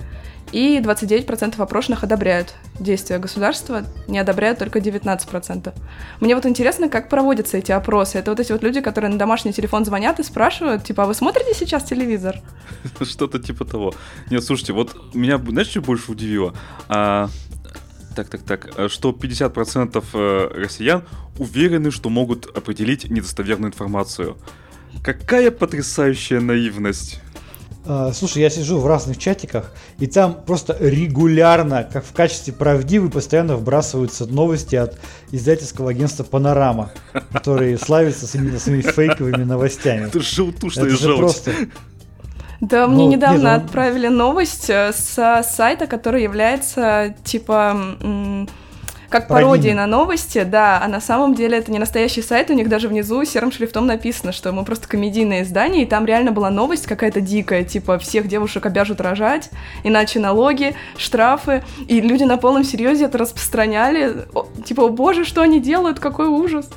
И 0.51 0.79
29% 0.79 1.61
опрошенных 1.61 2.03
одобряют 2.03 2.53
действия 2.79 3.17
государства, 3.17 3.83
не 4.07 4.19
одобряют 4.19 4.59
только 4.59 4.79
19%. 4.79 5.73
Мне 6.19 6.35
вот 6.35 6.45
интересно, 6.45 6.87
как 6.87 7.09
проводятся 7.09 7.57
эти 7.57 7.71
опросы. 7.71 8.19
Это 8.19 8.31
вот 8.31 8.39
эти 8.39 8.51
вот 8.51 8.63
люди, 8.63 8.81
которые 8.81 9.11
на 9.11 9.17
домашний 9.17 9.53
телефон 9.53 9.85
звонят 9.85 10.19
и 10.19 10.23
спрашивают, 10.23 10.83
типа, 10.83 11.03
а 11.03 11.05
вы 11.07 11.13
смотрите 11.13 11.53
сейчас 11.53 11.83
телевизор? 11.83 12.37
Что-то 13.01 13.39
типа 13.39 13.65
того. 13.65 13.93
Нет, 14.29 14.43
слушайте, 14.43 14.73
вот 14.73 14.95
меня, 15.13 15.37
знаешь, 15.37 15.67
что 15.67 15.81
больше 15.81 16.11
удивило? 16.11 16.53
Так, 18.15 18.29
так, 18.29 18.41
так, 18.43 18.89
что 18.89 19.11
50% 19.11 20.03
э, 20.13 20.61
россиян 20.61 21.03
уверены, 21.37 21.91
что 21.91 22.09
могут 22.09 22.45
определить 22.55 23.09
недостоверную 23.09 23.71
информацию. 23.71 24.37
Какая 25.03 25.51
потрясающая 25.51 26.39
наивность. 26.39 27.19
А, 27.87 28.11
слушай, 28.13 28.41
я 28.41 28.49
сижу 28.49 28.79
в 28.79 28.87
разных 28.87 29.17
чатиках, 29.17 29.71
и 29.99 30.07
там 30.07 30.43
просто 30.45 30.75
регулярно, 30.79 31.87
как 31.91 32.03
в 32.03 32.13
качестве 32.13 32.51
правдивы, 32.51 33.09
постоянно 33.09 33.57
вбрасываются 33.57 34.25
новости 34.25 34.75
от 34.75 34.97
издательского 35.31 35.91
агентства 35.91 36.23
«Панорама», 36.23 36.91
которые 37.33 37.77
славятся 37.77 38.25
именно 38.37 38.59
своими 38.59 38.81
фейковыми 38.81 39.43
новостями. 39.43 40.07
Это 40.07 40.21
желтушная 40.21 40.89
желть. 40.89 41.19
Просто... 41.19 41.51
Да, 42.61 42.87
мне 42.87 43.05
ну, 43.05 43.11
недавно 43.11 43.35
нет, 43.37 43.43
ну... 43.43 43.65
отправили 43.65 44.07
новость 44.07 44.69
э, 44.69 44.91
с 44.93 45.43
сайта, 45.43 45.87
который 45.87 46.23
является 46.23 47.15
типа 47.23 47.77
как 49.09 49.27
пародии 49.27 49.69
на 49.69 49.87
новости, 49.87 50.43
да, 50.43 50.81
а 50.83 50.87
на 50.87 50.99
самом 50.99 51.35
деле 51.35 51.57
это 51.57 51.71
не 51.71 51.79
настоящий 51.79 52.21
сайт, 52.21 52.49
у 52.49 52.53
них 52.53 52.67
даже 52.67 52.87
внизу 52.89 53.23
серым 53.23 53.51
шрифтом 53.51 53.85
написано, 53.85 54.33
что 54.33 54.51
мы 54.51 54.65
просто 54.65 54.87
комедийное 54.87 55.43
издание, 55.43 55.83
и 55.83 55.85
там 55.85 56.05
реально 56.05 56.31
была 56.31 56.49
новость 56.49 56.85
какая-то 56.85 57.21
дикая, 57.21 57.63
типа 57.63 57.97
всех 57.97 58.27
девушек 58.27 58.65
обяжут 58.65 58.99
рожать, 58.99 59.51
иначе 59.83 60.19
налоги, 60.19 60.75
штрафы, 60.97 61.63
и 61.87 62.01
люди 62.01 62.23
на 62.23 62.37
полном 62.37 62.63
серьезе 62.63 63.05
это 63.05 63.17
распространяли, 63.17 64.25
типа, 64.65 64.81
о 64.81 64.89
боже, 64.89 65.23
что 65.23 65.41
они 65.41 65.61
делают, 65.61 65.99
какой 65.99 66.27
ужас. 66.27 66.69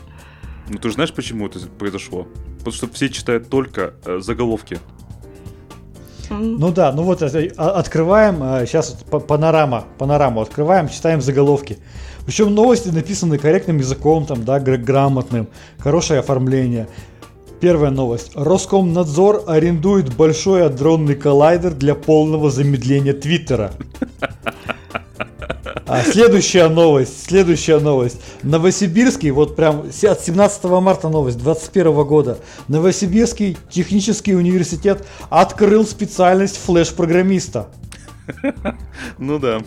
Ну 0.69 0.79
ты 0.79 0.89
же 0.89 0.95
знаешь, 0.95 1.13
почему 1.13 1.47
это 1.47 1.61
произошло? 1.61 2.29
Потому 2.59 2.73
что 2.73 2.89
все 2.89 3.09
читают 3.09 3.49
только 3.49 3.95
э, 4.05 4.19
заголовки. 4.21 4.79
Ну 6.31 6.73
да, 6.73 6.93
ну 6.93 7.03
вот 7.03 7.23
э, 7.23 7.51
а, 7.57 7.71
открываем, 7.71 8.67
сейчас 8.67 8.97
э, 9.11 9.19
панорама, 9.19 9.85
панораму 9.99 10.41
открываем, 10.41 10.89
читаем 10.89 11.21
заголовки. 11.21 11.79
Причем 12.27 12.55
новости 12.55 12.89
написаны 12.89 13.39
корректным 13.39 13.79
языком, 13.79 14.27
там, 14.27 14.45
да, 14.45 14.61
грамотным, 14.61 15.49
хорошее 15.79 16.21
оформление. 16.21 16.89
Первая 17.61 17.91
новость. 17.91 18.33
Роскомнадзор 18.35 19.45
арендует 19.49 20.15
большой 20.15 20.65
адронный 20.65 21.17
коллайдер 21.17 21.75
для 21.75 21.95
полного 21.95 22.51
замедления 22.51 23.15
Твиттера. 23.15 23.73
А, 25.89 26.03
следующая 26.03 26.69
новость, 26.69 27.27
следующая 27.29 27.79
новость. 27.79 28.21
Новосибирский, 28.43 29.31
вот 29.31 29.57
прям 29.57 29.87
от 29.89 30.21
17 30.21 30.65
марта 30.65 31.09
новость 31.09 31.39
2021 31.39 32.05
года. 32.05 32.39
Новосибирский 32.69 33.57
технический 33.71 34.35
университет 34.35 35.07
открыл 35.31 35.87
специальность 35.87 36.59
флеш-программиста. 36.59 37.69
Ну 39.17 39.39
да. 39.39 39.63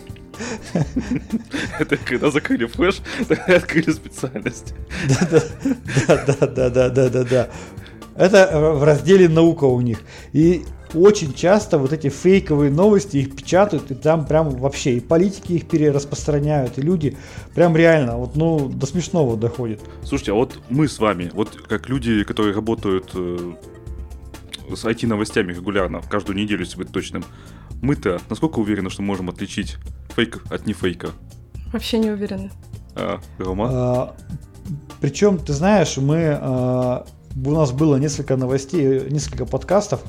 Это 1.80 1.96
когда 1.96 2.30
закрыли 2.30 2.66
флеш, 2.66 3.00
тогда 3.26 3.56
открыли 3.56 3.90
специальность. 3.90 4.74
Да-да-да-да-да-да-да. 6.06 7.48
Это 8.14 8.60
в 8.74 8.84
разделе 8.84 9.28
наука 9.28 9.64
у 9.64 9.80
них. 9.80 9.98
И 10.32 10.64
очень 10.94 11.34
часто 11.34 11.78
вот 11.78 11.92
эти 11.92 12.08
фейковые 12.08 12.70
новости 12.70 13.18
их 13.18 13.34
печатают, 13.36 13.90
и 13.90 13.94
там 13.94 14.26
прям 14.26 14.50
вообще 14.50 14.96
и 14.96 15.00
политики 15.00 15.52
их 15.52 15.68
перераспространяют, 15.68 16.78
и 16.78 16.82
люди 16.82 17.16
прям 17.54 17.76
реально, 17.76 18.16
вот 18.16 18.36
ну, 18.36 18.68
до 18.68 18.86
смешного 18.86 19.36
доходит. 19.36 19.80
Слушайте, 20.04 20.32
а 20.32 20.34
вот 20.34 20.58
мы 20.68 20.88
с 20.88 20.98
вами, 20.98 21.30
вот 21.34 21.50
как 21.68 21.88
люди, 21.88 22.24
которые 22.24 22.54
работают 22.54 23.10
э, 23.14 23.52
с 24.74 24.84
IT-новостями 24.84 25.52
регулярно, 25.52 26.00
каждую 26.10 26.36
неделю, 26.36 26.60
если 26.60 26.78
быть 26.78 26.92
точным, 26.92 27.24
мы-то 27.80 28.20
насколько 28.30 28.58
уверены, 28.58 28.90
что 28.90 29.02
можем 29.02 29.28
отличить 29.28 29.76
фейк 30.14 30.42
от 30.50 30.66
не 30.66 30.72
фейка? 30.72 31.10
Вообще 31.72 31.98
не 31.98 32.10
уверены. 32.10 32.50
А, 32.94 33.20
Рома? 33.38 33.68
А, 33.70 34.16
причем, 35.00 35.38
ты 35.38 35.52
знаешь, 35.52 35.96
мы 35.96 36.38
а, 36.40 37.06
у 37.34 37.50
нас 37.50 37.72
было 37.72 37.96
несколько 37.96 38.36
новостей, 38.36 39.08
несколько 39.10 39.46
подкастов, 39.46 40.02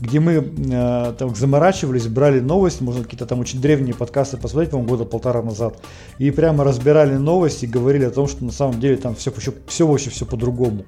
где 0.00 0.20
мы 0.20 0.32
э, 0.32 1.14
там 1.18 1.34
заморачивались, 1.34 2.06
брали 2.06 2.40
новости, 2.40 2.82
можно 2.82 3.02
какие-то 3.02 3.26
там 3.26 3.40
очень 3.40 3.60
древние 3.60 3.94
подкасты 3.94 4.36
посмотреть, 4.36 4.70
по-моему, 4.70 4.90
года 4.90 5.04
полтора 5.04 5.42
назад, 5.42 5.78
и 6.18 6.30
прямо 6.30 6.64
разбирали 6.64 7.16
новости, 7.16 7.66
говорили 7.66 8.04
о 8.04 8.10
том, 8.10 8.26
что 8.26 8.44
на 8.44 8.52
самом 8.52 8.80
деле 8.80 8.96
там 8.96 9.14
все, 9.14 9.30
все, 9.32 9.54
все 9.66 9.86
вообще 9.86 10.10
все 10.10 10.26
по-другому. 10.26 10.84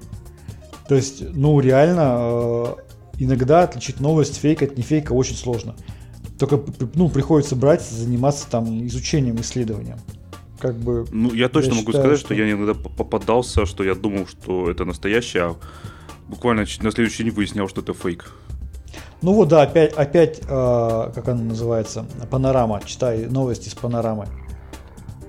То 0.87 0.95
есть, 0.95 1.23
ну, 1.33 1.59
реально, 1.59 2.17
э, 2.19 2.65
иногда 3.19 3.63
отличить 3.63 3.99
новость 3.99 4.37
фейк 4.37 4.61
от 4.61 4.77
не 4.77 4.83
фейка 4.83 5.13
очень 5.13 5.35
сложно. 5.35 5.75
Только, 6.37 6.61
ну, 6.93 7.09
приходится 7.09 7.55
брать, 7.55 7.81
заниматься 7.81 8.49
там 8.49 8.85
изучением, 8.87 9.37
исследованием. 9.41 9.97
Как 10.59 10.75
бы, 10.75 11.05
ну, 11.11 11.33
я 11.33 11.49
точно 11.49 11.71
я 11.71 11.75
могу 11.79 11.91
считаю, 11.91 12.03
сказать, 12.03 12.19
что... 12.19 12.27
что 12.27 12.35
я 12.35 12.51
иногда 12.51 12.73
попадался, 12.73 13.65
что 13.65 13.83
я 13.83 13.95
думал, 13.95 14.27
что 14.27 14.69
это 14.69 14.85
настоящее, 14.85 15.43
а 15.43 15.55
буквально 16.27 16.65
на 16.81 16.91
следующий 16.91 17.23
день 17.23 17.33
выяснял, 17.33 17.67
что 17.67 17.81
это 17.81 17.93
фейк. 17.93 18.31
Ну 19.21 19.33
вот, 19.33 19.47
да, 19.47 19.63
опять, 19.63 19.93
опять 19.93 20.41
э, 20.41 21.11
как 21.15 21.27
она 21.27 21.41
называется, 21.41 22.05
панорама, 22.29 22.81
читай 22.85 23.25
новости 23.25 23.69
с 23.69 23.73
панорамы. 23.73 24.27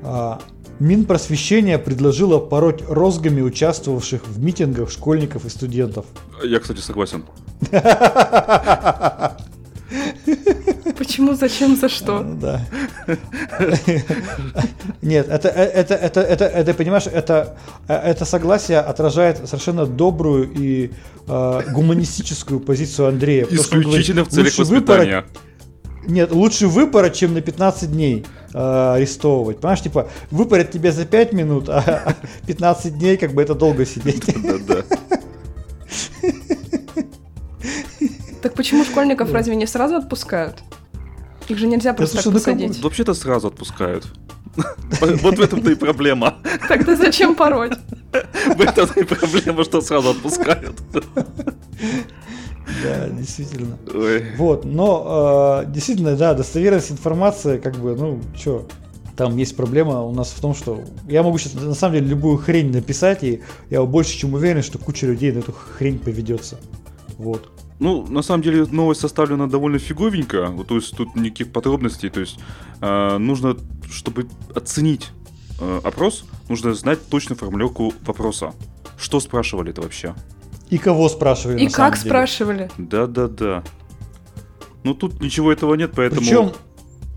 Э, 0.02 0.34
Минпросвещение 0.78 1.76
предложило 1.76 2.38
пороть 2.38 2.88
розгами 2.88 3.40
участвовавших 3.40 4.28
в 4.28 4.40
митингах 4.40 4.90
школьников 4.90 5.44
и 5.44 5.48
студентов. 5.48 6.06
Я, 6.44 6.60
кстати, 6.60 6.78
согласен. 6.78 7.24
Почему, 10.98 11.34
зачем, 11.34 11.76
за 11.76 11.88
что? 11.88 12.24
Да. 12.24 12.60
Нет, 15.00 15.28
это, 15.28 15.48
это, 15.48 15.94
это, 15.94 16.20
это, 16.20 16.44
это, 16.44 16.74
понимаешь, 16.74 17.06
это, 17.06 17.56
это 17.86 18.24
согласие 18.24 18.80
отражает 18.80 19.38
совершенно 19.48 19.86
добрую 19.86 20.50
и 20.52 20.90
э, 21.28 21.62
гуманистическую 21.72 22.58
позицию 22.58 23.08
Андрея. 23.08 23.46
Исключительно 23.48 24.24
говорит, 24.24 24.32
в 24.32 24.34
целях 24.34 24.58
воспитания. 24.58 25.24
Нет, 26.08 26.32
лучше 26.32 26.66
выпороть, 26.66 27.14
чем 27.14 27.34
на 27.34 27.42
15 27.42 27.92
дней 27.92 28.26
э, 28.52 28.92
арестовывать. 28.96 29.60
Понимаешь, 29.60 29.82
типа, 29.82 30.08
выпороть 30.32 30.72
тебя 30.72 30.90
за 30.90 31.04
5 31.04 31.32
минут, 31.32 31.68
а 31.68 32.16
15 32.46 32.98
дней, 32.98 33.16
как 33.16 33.34
бы 33.34 33.42
это 33.42 33.54
долго 33.54 33.86
сидеть. 33.86 34.24
Да-да. 34.42 34.82
Так 38.40 38.54
почему 38.54 38.84
школьников 38.84 39.32
разве 39.32 39.56
не 39.56 39.66
сразу 39.66 39.96
отпускают? 39.96 40.62
Их 41.48 41.58
же 41.58 41.66
нельзя 41.66 41.94
просто 41.94 42.16
да, 42.16 42.22
слушай, 42.22 42.34
так 42.34 42.46
ну, 42.46 42.54
посадить. 42.60 42.82
Вообще-то 42.82 43.14
сразу 43.14 43.48
отпускают. 43.48 44.06
Вот 45.22 45.38
в 45.38 45.40
этом-то 45.40 45.70
и 45.70 45.74
проблема. 45.74 46.38
Тогда 46.68 46.96
зачем 46.96 47.34
пороть? 47.36 47.78
В 48.56 48.60
этом-то 48.60 49.00
и 49.00 49.04
проблема, 49.04 49.62
что 49.62 49.80
сразу 49.80 50.10
отпускают. 50.10 50.74
Да, 52.82 53.08
действительно. 53.08 53.78
Вот, 54.36 54.64
но 54.64 55.62
э, 55.64 55.70
действительно, 55.70 56.16
да, 56.16 56.34
достоверность 56.34 56.90
информации, 56.90 57.58
как 57.58 57.76
бы, 57.76 57.94
ну, 57.96 58.20
что, 58.36 58.66
там 59.16 59.36
есть 59.36 59.56
проблема 59.56 60.02
у 60.02 60.12
нас 60.12 60.30
в 60.30 60.40
том, 60.40 60.54
что 60.54 60.82
я 61.08 61.22
могу 61.22 61.38
сейчас 61.38 61.54
на 61.54 61.74
самом 61.74 61.94
деле 61.94 62.06
любую 62.08 62.38
хрень 62.38 62.70
написать, 62.70 63.24
и 63.24 63.42
я 63.70 63.82
больше 63.82 64.16
чем 64.16 64.34
уверен, 64.34 64.62
что 64.62 64.78
куча 64.78 65.06
людей 65.06 65.32
на 65.32 65.38
эту 65.38 65.52
хрень 65.52 65.98
поведется. 65.98 66.58
Вот. 67.16 67.50
Ну, 67.78 68.06
на 68.08 68.22
самом 68.22 68.42
деле, 68.42 68.66
новость 68.70 69.00
составлена 69.00 69.46
довольно 69.46 69.78
фиговенько, 69.78 70.52
то 70.66 70.74
есть 70.74 70.96
тут 70.96 71.14
никаких 71.14 71.52
подробностей, 71.52 72.10
то 72.10 72.20
есть 72.20 72.38
э, 72.80 73.18
нужно, 73.18 73.56
чтобы 73.88 74.26
оценить 74.54 75.10
э, 75.60 75.80
опрос, 75.84 76.24
нужно 76.48 76.74
знать 76.74 76.98
точно 77.08 77.36
формулировку 77.36 77.92
вопроса. 78.04 78.52
Что 78.98 79.20
спрашивали 79.20 79.70
это 79.70 79.82
вообще? 79.82 80.14
И 80.70 80.78
кого 80.78 81.08
спрашивали? 81.08 81.60
И 81.60 81.64
на 81.64 81.70
самом 81.70 81.90
как 81.90 81.98
деле. 82.00 82.10
спрашивали? 82.10 82.70
Да-да-да. 82.78 83.62
Ну 84.82 84.94
тут 84.94 85.20
ничего 85.20 85.52
этого 85.52 85.74
нет, 85.74 85.92
поэтому... 85.94 86.20
Причем, 86.20 86.52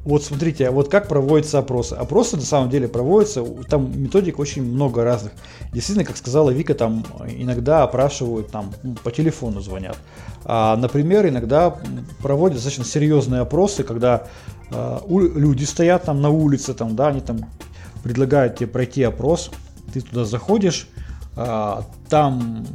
вот 0.03 0.23
смотрите, 0.23 0.67
а 0.67 0.71
вот 0.71 0.89
как 0.89 1.07
проводятся 1.07 1.59
опросы. 1.59 1.93
Опросы 1.93 2.35
на 2.35 2.43
самом 2.43 2.69
деле 2.69 2.87
проводятся, 2.87 3.43
там 3.69 3.91
методик 4.01 4.39
очень 4.39 4.63
много 4.63 5.03
разных. 5.03 5.33
Действительно, 5.71 6.05
как 6.05 6.17
сказала 6.17 6.49
Вика, 6.49 6.73
там 6.73 7.05
иногда 7.27 7.83
опрашивают, 7.83 8.49
там 8.49 8.73
по 9.03 9.11
телефону 9.11 9.61
звонят. 9.61 9.97
А, 10.43 10.75
например, 10.75 11.27
иногда 11.27 11.75
проводят 12.21 12.55
достаточно 12.55 12.83
серьезные 12.83 13.41
опросы, 13.41 13.83
когда 13.83 14.27
а, 14.71 15.03
люди 15.07 15.65
стоят 15.65 16.05
там 16.05 16.21
на 16.21 16.29
улице, 16.29 16.73
там, 16.73 16.95
да, 16.95 17.09
они 17.09 17.21
там 17.21 17.45
предлагают 18.03 18.55
тебе 18.55 18.67
пройти 18.67 19.03
опрос, 19.03 19.51
ты 19.93 20.01
туда 20.01 20.25
заходишь, 20.25 20.87
а, 21.35 21.85
там 22.09 22.65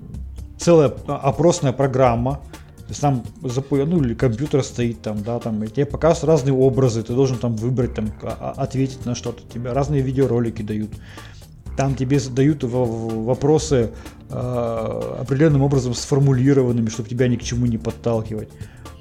целая 0.58 0.92
опросная 1.08 1.72
программа, 1.72 2.40
то 2.86 2.90
есть 2.90 3.00
там 3.00 3.24
запо- 3.42 3.84
ну, 3.84 4.00
или 4.00 4.14
компьютер 4.14 4.62
стоит 4.62 5.02
там, 5.02 5.20
да, 5.24 5.40
там, 5.40 5.64
и 5.64 5.66
тебе 5.66 5.86
показывают 5.86 6.38
разные 6.38 6.54
образы, 6.54 7.02
ты 7.02 7.14
должен 7.14 7.36
там 7.36 7.56
выбрать, 7.56 7.94
там, 7.94 8.12
а- 8.22 8.54
а- 8.56 8.62
ответить 8.62 9.04
на 9.04 9.16
что-то, 9.16 9.42
тебе 9.52 9.72
разные 9.72 10.02
видеоролики 10.02 10.62
дают. 10.62 10.90
Там 11.76 11.96
тебе 11.96 12.20
задают 12.20 12.62
вопросы 12.62 13.90
э, 14.30 15.18
определенным 15.20 15.62
образом 15.62 15.94
сформулированными, 15.94 16.88
чтобы 16.88 17.08
тебя 17.08 17.28
ни 17.28 17.36
к 17.36 17.42
чему 17.42 17.66
не 17.66 17.76
подталкивать. 17.76 18.48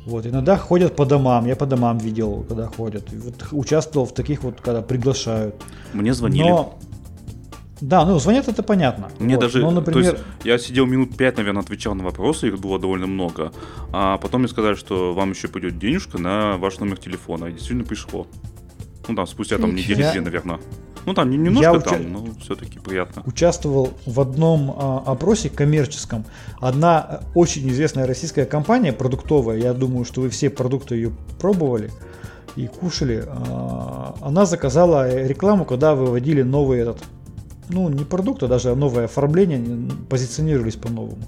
Вот, 0.06 0.26
иногда 0.26 0.58
ходят 0.58 0.96
по 0.96 1.06
домам, 1.06 1.46
я 1.46 1.56
по 1.56 1.66
домам 1.66 1.98
видел, 2.00 2.44
когда 2.48 2.68
ходят. 2.68 3.12
Вот 3.12 3.48
участвовал 3.52 4.06
в 4.08 4.14
таких 4.14 4.44
вот, 4.44 4.62
когда 4.62 4.82
приглашают. 4.82 5.56
Мне 5.94 6.14
звонили. 6.14 6.50
Но... 6.50 6.78
Да, 7.82 8.06
ну 8.06 8.18
звонят 8.20 8.48
это 8.48 8.64
понятно. 8.64 9.10
Мне 9.20 9.36
Вот, 9.36 9.42
даже, 9.42 9.60
но, 9.62 9.70
то 9.70 9.76
например, 9.76 10.14
есть, 10.14 10.24
я 10.46 10.58
сидел 10.58 10.86
минут 10.86 11.18
пять, 11.18 11.38
наверное, 11.38 11.62
отвечал 11.62 11.94
на 11.96 12.04
вопросы, 12.04 12.48
их 12.48 12.60
было 12.60 12.80
довольно 12.80 13.08
много. 13.08 13.52
А 13.92 14.18
потом 14.18 14.42
мне 14.42 14.48
сказали, 14.48 14.76
что 14.76 15.14
вам 15.14 15.32
еще 15.32 15.48
придет 15.50 15.78
денежка 15.78 16.18
на 16.18 16.58
ваш 16.58 16.80
номер 16.80 16.98
телефона. 16.98 17.46
И 17.46 17.52
действительно 17.52 17.84
пришло. 17.84 18.28
Ну 19.08 19.16
там, 19.16 19.28
спустя 19.28 19.58
там 19.58 19.76
недели 19.76 20.10
две, 20.10 20.22
наверное. 20.22 20.60
Ну 21.06 21.14
там 21.14 21.30
не- 21.30 21.38
немножко 21.38 21.72
Я 21.74 21.80
там, 21.80 22.00
уча- 22.02 22.08
но 22.08 22.26
все-таки 22.42 22.80
приятно. 22.80 23.22
участвовал 23.26 23.94
в 24.08 24.20
одном 24.20 24.74
а, 24.76 25.04
опросе 25.06 25.50
коммерческом. 25.50 26.26
Одна 26.60 27.20
э, 27.22 27.26
очень 27.36 27.70
известная 27.70 28.08
российская 28.08 28.46
компания 28.46 28.92
продуктовая, 28.92 29.58
я 29.58 29.74
думаю, 29.74 30.06
что 30.06 30.22
вы 30.22 30.30
все 30.30 30.50
продукты 30.50 30.96
ее 30.96 31.12
пробовали 31.40 31.92
и 32.56 32.66
кушали, 32.66 33.24
а, 33.28 34.16
она 34.22 34.46
заказала 34.46 35.28
рекламу, 35.28 35.66
когда 35.66 35.94
выводили 35.94 36.42
новый 36.42 36.80
этот, 36.80 37.04
ну 37.70 37.90
не 37.90 38.04
продукт, 38.04 38.44
а 38.44 38.48
даже 38.48 38.76
новое 38.76 39.06
оформление, 39.06 39.90
позиционировались 40.10 40.76
по-новому. 40.76 41.24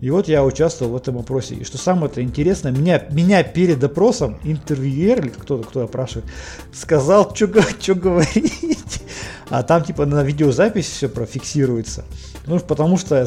И 0.00 0.08
вот 0.08 0.28
я 0.28 0.44
участвовал 0.44 0.92
в 0.92 0.96
этом 0.96 1.18
опросе. 1.18 1.56
И 1.56 1.64
что 1.64 1.76
самое 1.76 2.10
это 2.10 2.22
интересное, 2.22 2.72
меня, 2.72 3.04
меня 3.10 3.42
перед 3.42 3.84
опросом 3.84 4.38
интервьюер 4.44 5.20
или 5.20 5.28
кто-то, 5.28 5.68
кто 5.68 5.82
опрашивает, 5.82 6.24
сказал, 6.72 7.34
что 7.34 7.46
говорить. 7.94 9.02
А 9.50 9.62
там 9.62 9.84
типа 9.84 10.06
на 10.06 10.22
видеозапись 10.22 10.88
все 10.88 11.08
профиксируется. 11.08 12.04
Ну, 12.46 12.58
потому 12.60 12.96
что 12.96 13.26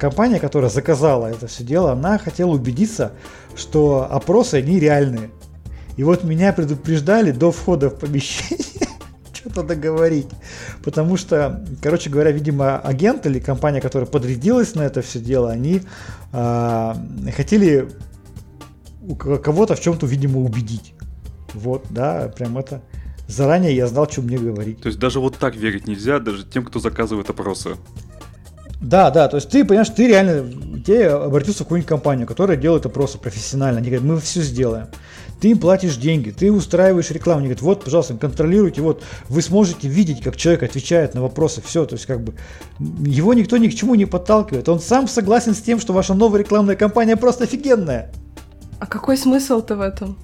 компания, 0.00 0.40
которая 0.40 0.70
заказала 0.70 1.28
это 1.28 1.46
все 1.46 1.62
дело, 1.62 1.92
она 1.92 2.18
хотела 2.18 2.50
убедиться, 2.50 3.12
что 3.54 4.08
опросы, 4.10 4.56
они 4.56 4.80
реальные. 4.80 5.30
И 5.96 6.02
вот 6.02 6.24
меня 6.24 6.52
предупреждали 6.52 7.30
до 7.30 7.52
входа 7.52 7.90
в 7.90 7.98
помещение 7.98 8.79
что-то 9.40 9.62
договорить. 9.62 10.28
Потому 10.84 11.16
что, 11.16 11.64
короче 11.82 12.10
говоря, 12.10 12.30
видимо, 12.30 12.78
агент 12.78 13.26
или 13.26 13.40
компания, 13.40 13.80
которая 13.80 14.08
подрядилась 14.08 14.74
на 14.74 14.82
это 14.82 15.02
все 15.02 15.18
дело, 15.18 15.50
они 15.50 15.82
а, 16.32 16.96
хотели 17.34 17.88
кого-то 19.18 19.74
в 19.74 19.80
чем-то, 19.80 20.06
видимо, 20.06 20.40
убедить. 20.40 20.94
Вот, 21.54 21.86
да, 21.90 22.32
прям 22.36 22.58
это. 22.58 22.82
Заранее 23.26 23.74
я 23.74 23.86
знал, 23.86 24.10
что 24.10 24.22
мне 24.22 24.38
говорить. 24.38 24.80
То 24.80 24.88
есть 24.88 24.98
даже 24.98 25.20
вот 25.20 25.36
так 25.38 25.54
верить 25.54 25.86
нельзя, 25.86 26.18
даже 26.18 26.44
тем, 26.44 26.64
кто 26.64 26.80
заказывает 26.80 27.30
опросы. 27.30 27.76
Да, 28.80 29.10
да, 29.10 29.28
то 29.28 29.36
есть 29.36 29.50
ты, 29.50 29.64
понимаешь, 29.64 29.90
ты 29.90 30.08
реально, 30.08 30.80
тебе 30.82 31.10
обратился 31.10 31.60
в 31.60 31.66
какую-нибудь 31.66 31.88
компанию, 31.88 32.26
которая 32.26 32.56
делает 32.56 32.86
опросы 32.86 33.18
профессионально, 33.18 33.78
они 33.78 33.90
говорят, 33.90 34.06
мы 34.06 34.20
все 34.20 34.40
сделаем. 34.40 34.88
Ты 35.40 35.50
им 35.50 35.58
платишь 35.58 35.96
деньги, 35.96 36.30
ты 36.30 36.52
устраиваешь 36.52 37.10
рекламу, 37.10 37.38
они 37.40 37.48
говорят, 37.48 37.62
вот, 37.62 37.84
пожалуйста, 37.84 38.14
контролируйте, 38.14 38.82
вот, 38.82 39.02
вы 39.28 39.40
сможете 39.40 39.88
видеть, 39.88 40.22
как 40.22 40.36
человек 40.36 40.62
отвечает 40.62 41.14
на 41.14 41.22
вопросы, 41.22 41.62
все, 41.64 41.86
то 41.86 41.94
есть 41.94 42.06
как 42.06 42.22
бы 42.22 42.34
его 42.78 43.32
никто 43.32 43.56
ни 43.56 43.68
к 43.68 43.74
чему 43.74 43.94
не 43.94 44.04
подталкивает, 44.04 44.68
он 44.68 44.80
сам 44.80 45.08
согласен 45.08 45.54
с 45.54 45.60
тем, 45.60 45.80
что 45.80 45.92
ваша 45.92 46.14
новая 46.14 46.40
рекламная 46.40 46.76
кампания 46.76 47.16
просто 47.16 47.44
офигенная. 47.44 48.12
А 48.78 48.86
какой 48.86 49.16
смысл-то 49.16 49.76
в 49.76 49.80
этом? 49.80 50.18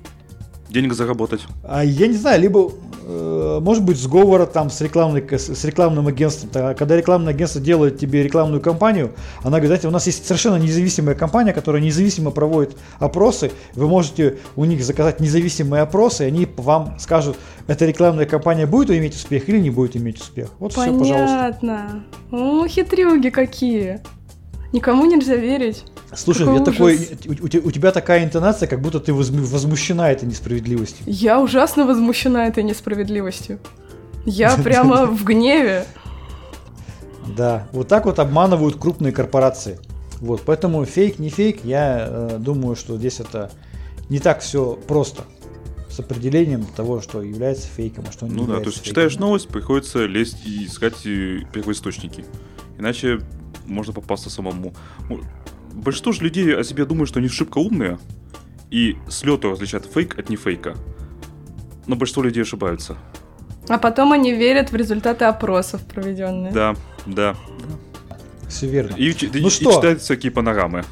Денег 0.76 0.92
заработать. 0.92 1.40
А 1.64 1.82
я 1.82 2.06
не 2.06 2.18
знаю, 2.18 2.38
либо 2.38 2.70
э, 3.06 3.60
может 3.62 3.82
быть 3.82 3.96
сговора 3.96 4.44
там 4.44 4.68
с, 4.68 4.78
рекламной, 4.82 5.26
с 5.26 5.64
рекламным 5.64 6.06
агентством. 6.06 6.50
Когда 6.50 6.98
рекламное 6.98 7.32
агентство 7.32 7.62
делает 7.62 7.98
тебе 7.98 8.22
рекламную 8.22 8.60
кампанию, 8.60 9.12
она 9.38 9.52
говорит, 9.52 9.68
знаете, 9.68 9.88
у 9.88 9.90
нас 9.90 10.04
есть 10.04 10.26
совершенно 10.26 10.56
независимая 10.56 11.14
компания, 11.14 11.54
которая 11.54 11.80
независимо 11.80 12.30
проводит 12.30 12.76
опросы. 12.98 13.52
Вы 13.72 13.88
можете 13.88 14.36
у 14.54 14.66
них 14.66 14.84
заказать 14.84 15.18
независимые 15.18 15.80
опросы, 15.80 16.24
и 16.24 16.26
они 16.26 16.46
вам 16.58 16.98
скажут, 16.98 17.38
эта 17.68 17.86
рекламная 17.86 18.26
кампания 18.26 18.66
будет 18.66 18.90
иметь 18.90 19.14
успех 19.14 19.48
или 19.48 19.58
не 19.58 19.70
будет 19.70 19.96
иметь 19.96 20.20
успех. 20.20 20.50
Вот 20.58 20.72
все, 20.72 20.92
пожалуйста. 20.92 21.56
Понятно. 21.62 22.04
О, 22.30 22.66
хитрюги 22.66 23.30
какие. 23.30 24.02
Никому 24.76 25.06
нельзя 25.06 25.36
верить. 25.36 25.84
Слушай, 26.14 26.44
Какой 26.44 26.58
я 26.58 26.64
такой, 26.64 27.08
у, 27.28 27.44
у 27.44 27.68
у 27.68 27.70
тебя 27.70 27.92
такая 27.92 28.24
интонация, 28.24 28.66
как 28.68 28.82
будто 28.82 29.00
ты 29.00 29.12
возму- 29.12 29.40
возмущена 29.46 30.10
этой 30.12 30.26
несправедливостью. 30.28 30.98
Я 31.06 31.40
ужасно 31.40 31.86
возмущена 31.86 32.46
этой 32.46 32.62
несправедливостью. 32.62 33.58
Я 34.26 34.54
прямо 34.62 35.06
в 35.06 35.24
гневе. 35.24 35.86
Да, 37.34 37.68
вот 37.72 37.88
так 37.88 38.04
вот 38.04 38.18
обманывают 38.18 38.76
крупные 38.76 39.12
корпорации. 39.14 39.80
Вот, 40.20 40.42
поэтому 40.44 40.84
фейк, 40.84 41.18
не 41.18 41.30
фейк, 41.30 41.64
я 41.64 42.06
э, 42.06 42.36
думаю, 42.38 42.76
что 42.76 42.98
здесь 42.98 43.20
это 43.20 43.50
не 44.10 44.18
так 44.18 44.40
все 44.40 44.78
просто 44.86 45.22
с 45.88 45.98
определением 46.00 46.66
того, 46.76 47.00
что 47.00 47.22
является 47.22 47.66
фейком, 47.66 48.04
а 48.08 48.12
что 48.12 48.26
не 48.26 48.34
Ну 48.34 48.40
да, 48.40 48.44
то 48.44 48.52
является 48.52 48.68
есть 48.68 48.76
фейком. 48.80 48.90
читаешь 48.90 49.16
новость, 49.18 49.48
приходится 49.48 50.04
лезть 50.04 50.44
и 50.44 50.66
искать 50.66 51.06
э, 51.06 51.40
первоисточники. 51.50 52.26
Иначе 52.78 53.20
можно 53.66 53.92
попасться 53.92 54.30
самому. 54.30 54.74
Большинство 55.72 56.12
же 56.12 56.22
людей 56.22 56.56
о 56.56 56.64
себе 56.64 56.84
думают, 56.84 57.08
что 57.08 57.18
они 57.18 57.28
шибко 57.28 57.58
умные, 57.58 57.98
и 58.70 58.96
с 59.08 59.24
лету 59.24 59.50
различают 59.50 59.86
фейк 59.86 60.18
от 60.18 60.28
не 60.30 60.36
фейка. 60.36 60.74
Но 61.86 61.96
большинство 61.96 62.22
людей 62.22 62.42
ошибаются. 62.42 62.96
А 63.68 63.78
потом 63.78 64.12
они 64.12 64.32
верят 64.32 64.72
в 64.72 64.76
результаты 64.76 65.24
опросов 65.24 65.84
проведенные. 65.86 66.52
Да, 66.52 66.74
да. 67.06 67.36
Все 68.48 68.68
верно. 68.68 68.94
И, 68.96 69.14
Ну 69.34 69.48
и 69.48 69.50
что? 69.50 69.72
читают 69.72 70.00
всякие 70.02 70.30
панорамы. 70.32 70.84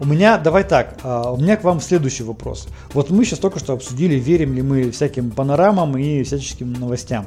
У 0.00 0.06
меня, 0.06 0.38
давай 0.38 0.64
так, 0.64 0.96
а, 1.02 1.30
у 1.30 1.36
меня 1.36 1.58
к 1.58 1.62
вам 1.62 1.78
следующий 1.78 2.22
вопрос. 2.22 2.68
Вот 2.94 3.10
мы 3.10 3.22
сейчас 3.26 3.38
только 3.38 3.58
что 3.58 3.74
обсудили, 3.74 4.14
верим 4.14 4.54
ли 4.54 4.62
мы 4.62 4.90
всяким 4.92 5.30
панорамам 5.30 5.94
и 5.98 6.22
всяческим 6.22 6.72
новостям. 6.72 7.26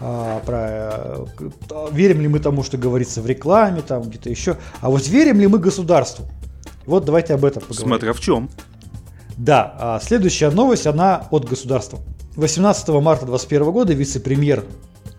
А, 0.00 0.40
про, 0.40 1.26
э, 1.38 1.90
верим 1.92 2.22
ли 2.22 2.28
мы 2.28 2.40
тому, 2.40 2.62
что 2.62 2.78
говорится 2.78 3.20
в 3.20 3.26
рекламе, 3.26 3.82
там 3.82 4.04
где-то 4.04 4.30
еще. 4.30 4.56
А 4.80 4.88
вот 4.88 5.06
верим 5.06 5.38
ли 5.38 5.46
мы 5.46 5.58
государству? 5.58 6.24
Вот 6.86 7.04
давайте 7.04 7.34
об 7.34 7.44
этом 7.44 7.62
поговорим. 7.62 7.88
Смотря 7.88 8.12
в 8.14 8.20
чем. 8.20 8.48
Да, 9.36 9.74
а 9.78 10.00
следующая 10.00 10.48
новость, 10.48 10.86
она 10.86 11.28
от 11.30 11.44
государства. 11.46 11.98
18 12.36 12.88
марта 13.02 13.26
2021 13.26 13.70
года 13.70 13.92
вице-премьер 13.92 14.64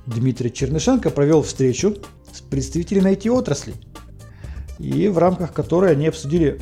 Дмитрий 0.07 0.51
Чернышенко 0.51 1.11
провел 1.11 1.43
встречу 1.43 1.97
с 2.33 2.41
представителями 2.41 3.11
IT-отрасли, 3.11 3.75
и 4.79 5.07
в 5.07 5.19
рамках 5.19 5.53
которой 5.53 5.91
они 5.91 6.07
обсудили 6.07 6.59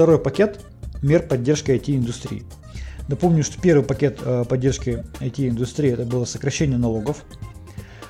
второй 0.00 0.18
пакет 0.18 0.60
мер 1.02 1.28
поддержки 1.28 1.72
IT-индустрии. 1.72 2.44
Напомню, 3.08 3.44
что 3.44 3.60
первый 3.60 3.84
пакет 3.84 4.18
э, 4.24 4.46
поддержки 4.48 5.04
IT-индустрии 5.20 5.92
это 5.92 6.04
было 6.04 6.24
сокращение 6.24 6.78
налогов, 6.78 7.18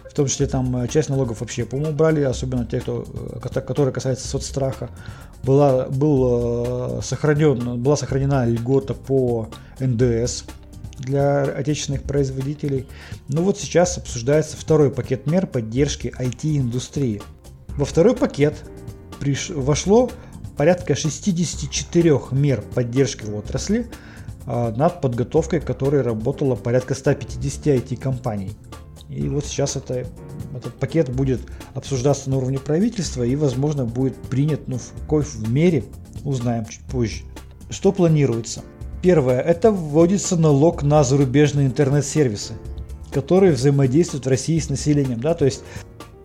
в 0.09 0.15
том 0.15 0.29
числе 0.29 0.47
там 0.47 0.77
э, 0.77 0.87
часть 0.87 1.09
налогов 1.09 1.41
вообще, 1.41 1.65
по-моему, 1.65 1.93
брали, 1.93 2.21
особенно 2.23 2.65
те, 2.65 2.79
кто, 2.79 3.05
э, 3.13 3.41
кото- 3.41 3.61
которые 3.61 3.93
касается 3.93 4.29
соцстраха. 4.29 4.89
Была, 5.43 5.87
был, 5.89 7.03
сохранен, 7.03 7.83
была 7.83 7.97
сохранена 7.97 8.47
льгота 8.47 8.95
по 8.95 9.49
НДС 9.81 10.45
для 10.97 11.43
отечественных 11.43 12.05
производителей. 12.05 12.87
Но 13.27 13.43
вот 13.43 13.59
сейчас 13.59 13.99
обсуждается 13.99 14.57
второй 14.57 14.93
пакет 14.93 15.27
мер 15.27 15.49
поддержки 15.49 16.15
IT-индустрии. 16.17 17.21
Во 17.71 17.85
второй 17.85 18.15
пакет 18.15 18.55
приш- 19.19 19.53
вошло 19.53 20.09
порядка 20.61 20.95
64 20.95 22.21
мер 22.33 22.61
поддержки 22.61 23.25
в 23.25 23.35
отрасли, 23.35 23.87
а, 24.45 24.71
над 24.71 25.01
подготовкой 25.01 25.59
которой 25.59 26.03
работало 26.03 26.55
порядка 26.55 26.95
150 26.95 27.67
IT-компаний. 27.69 28.53
И 29.09 29.27
вот 29.31 29.47
сейчас 29.47 29.77
это 29.77 30.05
этот 30.55 30.75
пакет 30.75 31.09
будет 31.09 31.41
обсуждаться 31.73 32.29
на 32.29 32.37
уровне 32.37 32.59
правительства 32.59 33.23
и, 33.23 33.37
возможно, 33.37 33.87
будет 33.87 34.17
принят 34.17 34.69
ну, 34.69 34.77
в 34.77 34.93
какой 35.01 35.23
в 35.23 35.51
мере, 35.51 35.85
узнаем 36.25 36.67
чуть 36.67 36.83
позже. 36.83 37.23
Что 37.71 37.91
планируется? 37.91 38.61
Первое, 39.01 39.41
это 39.41 39.73
вводится 39.73 40.37
налог 40.37 40.83
на 40.83 41.05
зарубежные 41.05 41.69
интернет-сервисы, 41.69 42.53
которые 43.15 43.55
взаимодействуют 43.55 44.27
в 44.27 44.29
России 44.29 44.59
с 44.59 44.69
населением. 44.69 45.21
Да? 45.23 45.33
То 45.33 45.47
есть 45.47 45.63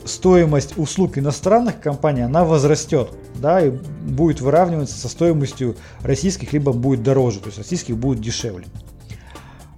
стоимость 0.06 0.78
услуг 0.78 1.18
иностранных 1.18 1.82
компаний, 1.82 2.22
она 2.22 2.46
возрастет, 2.46 3.10
да, 3.36 3.60
и 3.60 3.70
будет 3.70 4.39
выравниваться 4.39 4.98
со 4.98 5.10
стоимостью 5.10 5.76
российских, 6.02 6.54
либо 6.54 6.72
будет 6.72 7.04
дороже, 7.04 7.39
то 7.39 7.48
есть 7.48 7.58
российских 7.58 7.98
будет 7.98 8.22
дешевле. 8.22 8.65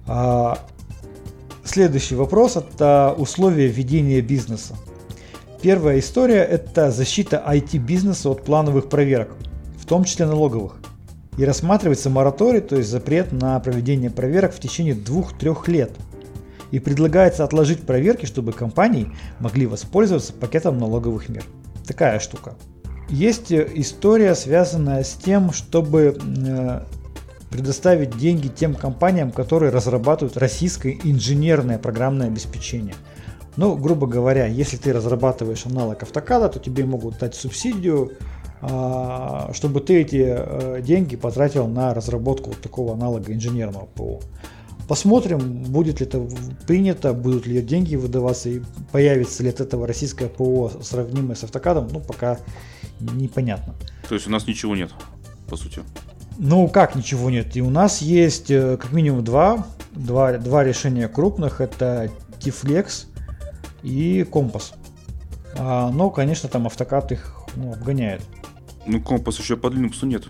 А, 0.06 0.58
следующий 1.64 2.14
вопрос– 2.14 2.56
это 2.56 3.14
условия 3.16 3.68
ведения 3.68 4.20
бизнеса. 4.20 4.76
Первая 5.60 5.98
история– 5.98 6.44
это 6.50 6.92
защита 6.92 7.42
IT-бизнеса 7.44 8.30
от 8.30 8.44
плановых 8.44 8.88
проверок, 8.88 9.30
в 9.76 9.86
том 9.86 10.04
числе 10.04 10.26
налоговых. 10.26 10.76
И 11.36 11.44
рассматривается 11.44 12.10
мораторий, 12.10 12.60
то 12.60 12.76
есть 12.76 12.90
запрет 12.90 13.32
на 13.32 13.58
проведение 13.60 14.10
проверок 14.10 14.54
в 14.54 14.60
течение 14.60 14.94
2-3 14.94 15.70
лет– 15.70 15.92
и 16.70 16.78
предлагается 16.78 17.44
отложить 17.44 17.86
проверки, 17.86 18.26
чтобы 18.26 18.52
компании 18.52 19.12
могли 19.40 19.66
воспользоваться 19.66 20.32
пакетом 20.32 20.78
налоговых 20.78 21.28
мер. 21.28 21.44
Такая 21.86 22.18
штука. 22.18 22.54
Есть 23.08 23.52
э, 23.52 23.66
история, 23.74 24.34
связанная 24.34 25.02
с 25.02 25.14
тем, 25.14 25.52
чтобы 25.52 26.18
э, 26.18 26.80
предоставить 27.50 28.16
деньги 28.18 28.48
тем 28.48 28.74
компаниям, 28.74 29.30
которые 29.30 29.70
разрабатывают 29.72 30.36
российское 30.36 30.98
инженерное 31.02 31.78
программное 31.78 32.26
обеспечение. 32.26 32.94
Ну, 33.56 33.76
грубо 33.76 34.06
говоря, 34.06 34.46
если 34.46 34.76
ты 34.76 34.92
разрабатываешь 34.92 35.66
аналог 35.66 36.02
автокада, 36.02 36.48
то 36.48 36.60
тебе 36.60 36.84
могут 36.84 37.18
дать 37.18 37.34
субсидию, 37.34 38.12
а, 38.60 39.50
чтобы 39.52 39.80
ты 39.80 40.00
эти 40.00 40.24
э, 40.28 40.80
деньги 40.82 41.16
потратил 41.16 41.66
на 41.66 41.94
разработку 41.94 42.50
вот 42.50 42.60
такого 42.60 42.92
аналога 42.92 43.32
инженерного 43.32 43.86
ПО. 43.86 44.20
Посмотрим, 44.88 45.38
будет 45.64 46.00
ли 46.00 46.06
это 46.06 46.26
принято, 46.66 47.12
будут 47.12 47.46
ли 47.46 47.60
деньги 47.60 47.94
выдаваться 47.94 48.48
и 48.48 48.62
появится 48.90 49.42
ли 49.42 49.50
от 49.50 49.60
этого 49.60 49.86
российское 49.86 50.28
ПО 50.28 50.72
сравнимое 50.82 51.36
с 51.36 51.44
автокадом, 51.44 51.88
ну 51.92 52.00
пока 52.00 52.38
непонятно. 52.98 53.74
То 54.08 54.14
есть 54.14 54.26
у 54.26 54.30
нас 54.30 54.46
ничего 54.46 54.74
нет, 54.74 54.90
по 55.46 55.56
сути? 55.56 55.82
Ну 56.38 56.68
как 56.68 56.94
ничего 56.94 57.28
нет? 57.28 57.54
И 57.54 57.60
у 57.60 57.68
нас 57.68 58.00
есть 58.00 58.50
э, 58.50 58.78
как 58.78 58.92
минимум 58.92 59.24
два, 59.24 59.66
два, 59.92 60.38
два 60.38 60.64
решения 60.64 61.06
крупных. 61.08 61.60
Это 61.60 62.10
Тифлекс 62.40 63.08
и 63.82 64.24
Компас. 64.30 64.72
А, 65.58 65.90
но, 65.90 66.10
конечно, 66.10 66.48
там 66.48 66.66
автокад 66.66 67.12
их 67.12 67.34
ну, 67.56 67.72
обгоняет. 67.72 68.22
Ну, 68.86 69.02
Компас 69.02 69.38
еще 69.38 69.56
под 69.56 69.74
Linux 69.74 70.04
нет. 70.06 70.28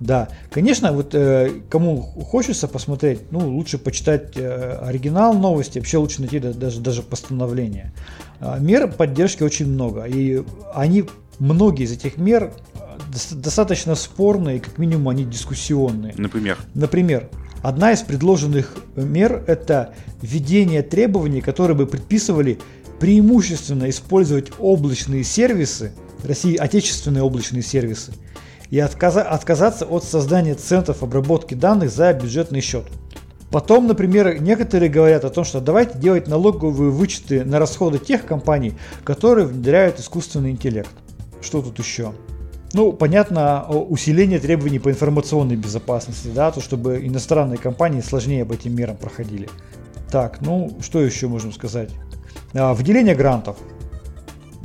Да, 0.00 0.28
конечно, 0.50 0.92
вот 0.92 1.14
э, 1.14 1.50
кому 1.68 2.00
хочется 2.02 2.68
посмотреть, 2.68 3.20
ну, 3.32 3.48
лучше 3.48 3.78
почитать 3.78 4.36
э, 4.36 4.78
оригинал 4.80 5.34
новости, 5.34 5.78
вообще 5.78 5.98
лучше 5.98 6.20
найти 6.20 6.38
да, 6.38 6.52
даже, 6.52 6.80
даже 6.80 7.02
постановление. 7.02 7.92
Э, 8.40 8.58
мер 8.60 8.92
поддержки 8.92 9.42
очень 9.42 9.66
много, 9.66 10.04
и 10.04 10.44
они, 10.72 11.04
многие 11.40 11.84
из 11.84 11.92
этих 11.92 12.16
мер 12.16 12.52
э, 12.74 12.78
достаточно 13.32 13.96
спорные, 13.96 14.60
как 14.60 14.78
минимум 14.78 15.08
они 15.08 15.24
дискуссионные. 15.24 16.14
Например? 16.16 16.58
Например, 16.74 17.28
одна 17.62 17.90
из 17.90 18.02
предложенных 18.02 18.76
мер– 18.94 19.42
это 19.48 19.94
введение 20.22 20.82
требований, 20.82 21.40
которые 21.40 21.76
бы 21.76 21.86
предписывали 21.86 22.60
преимущественно 23.00 23.90
использовать 23.90 24.52
облачные 24.60 25.24
сервисы, 25.24 25.92
России 26.22 26.56
отечественные 26.56 27.24
облачные 27.24 27.62
сервисы– 27.62 28.12
и 28.70 28.78
отказа- 28.78 29.22
отказаться 29.22 29.84
от 29.86 30.04
создания 30.04 30.54
центров 30.54 31.02
обработки 31.02 31.54
данных 31.54 31.90
за 31.90 32.12
бюджетный 32.12 32.60
счет. 32.60 32.84
Потом, 33.50 33.86
например, 33.86 34.42
некоторые 34.42 34.90
говорят 34.90 35.24
о 35.24 35.30
том, 35.30 35.44
что 35.44 35.60
давайте 35.60 35.98
делать 35.98 36.28
налоговые 36.28 36.90
вычеты 36.90 37.44
на 37.44 37.58
расходы 37.58 37.98
тех 37.98 38.26
компаний, 38.26 38.74
которые 39.04 39.46
внедряют 39.46 39.98
искусственный 39.98 40.50
интеллект. 40.50 40.90
Что 41.40 41.62
тут 41.62 41.78
еще? 41.78 42.12
Ну, 42.74 42.92
понятно, 42.92 43.64
усиление 43.66 44.38
требований 44.38 44.78
по 44.78 44.90
информационной 44.90 45.56
безопасности, 45.56 46.28
да, 46.34 46.50
то 46.50 46.60
чтобы 46.60 47.00
иностранные 47.06 47.56
компании 47.56 48.02
сложнее 48.02 48.42
об 48.42 48.52
этим 48.52 48.76
мерам 48.76 48.98
проходили. 48.98 49.48
Так, 50.10 50.42
ну, 50.42 50.76
что 50.82 51.00
еще 51.00 51.28
можем 51.28 51.52
сказать? 51.52 51.90
А, 52.52 52.74
выделение 52.74 53.14
грантов. 53.14 53.56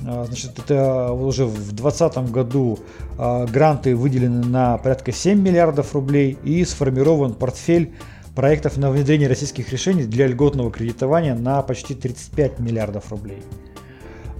А, 0.05 0.25
значит, 0.25 0.59
это 0.59 1.11
уже 1.11 1.45
в 1.45 1.53
2020 1.53 2.31
году 2.31 2.79
а, 3.17 3.45
гранты 3.45 3.95
выделены 3.95 4.45
на 4.45 4.77
порядка 4.77 5.11
7 5.11 5.39
миллиардов 5.39 5.93
рублей 5.93 6.37
и 6.43 6.65
сформирован 6.65 7.33
портфель 7.33 7.93
проектов 8.35 8.77
на 8.77 8.91
внедрение 8.91 9.29
российских 9.29 9.71
решений 9.71 10.03
для 10.03 10.27
льготного 10.27 10.71
кредитования 10.71 11.35
на 11.35 11.61
почти 11.61 11.93
35 11.93 12.59
миллиардов 12.59 13.11
рублей. 13.11 13.43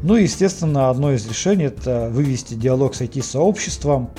Ну 0.01 0.17
и, 0.17 0.23
естественно, 0.23 0.89
одно 0.89 1.13
из 1.13 1.25
решений– 1.27 1.63
это 1.65 2.09
вывести 2.11 2.55
диалог 2.55 2.93
с 2.95 3.01
IT-сообществом 3.01 4.09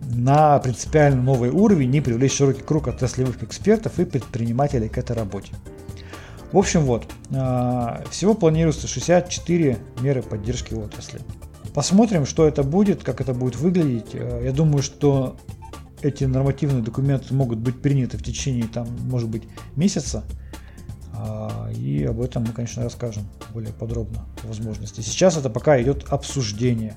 на 0.00 0.58
принципиально 0.60 1.22
новый 1.22 1.50
уровень 1.50 1.94
и 1.94 2.00
привлечь 2.00 2.36
широкий 2.36 2.62
круг 2.62 2.88
отраслевых 2.88 3.42
экспертов 3.42 3.98
и 3.98 4.06
предпринимателей 4.06 4.88
к 4.88 4.96
этой 4.96 5.14
работе. 5.14 5.52
В 6.52 6.58
общем, 6.58 6.82
вот, 6.82 7.06
а, 7.30 8.02
всего 8.10 8.34
планируется 8.34 8.88
64 8.88 9.78
меры 10.00 10.22
поддержки 10.22 10.74
отрасли. 10.74 11.20
Посмотрим, 11.74 12.24
что 12.24 12.48
это 12.48 12.62
будет, 12.62 13.04
как 13.04 13.20
это 13.20 13.34
будет 13.34 13.56
выглядеть. 13.56 14.14
А, 14.14 14.42
я 14.42 14.52
думаю, 14.52 14.82
что 14.82 15.36
эти 16.00 16.24
нормативные 16.24 16.82
документы 16.82 17.34
могут 17.34 17.58
быть 17.58 17.80
приняты 17.82 18.16
в 18.16 18.22
течение, 18.22 18.66
там, 18.66 18.88
может 19.02 19.28
быть, 19.28 19.42
месяца. 19.76 20.24
А, 21.12 21.70
и 21.76 22.04
об 22.04 22.20
этом 22.20 22.44
мы, 22.44 22.52
конечно, 22.52 22.82
расскажем 22.82 23.24
более 23.52 23.72
подробно 23.72 24.24
возможности. 24.44 25.02
Сейчас 25.02 25.36
это 25.36 25.50
пока 25.50 25.80
идет 25.82 26.06
обсуждение. 26.08 26.96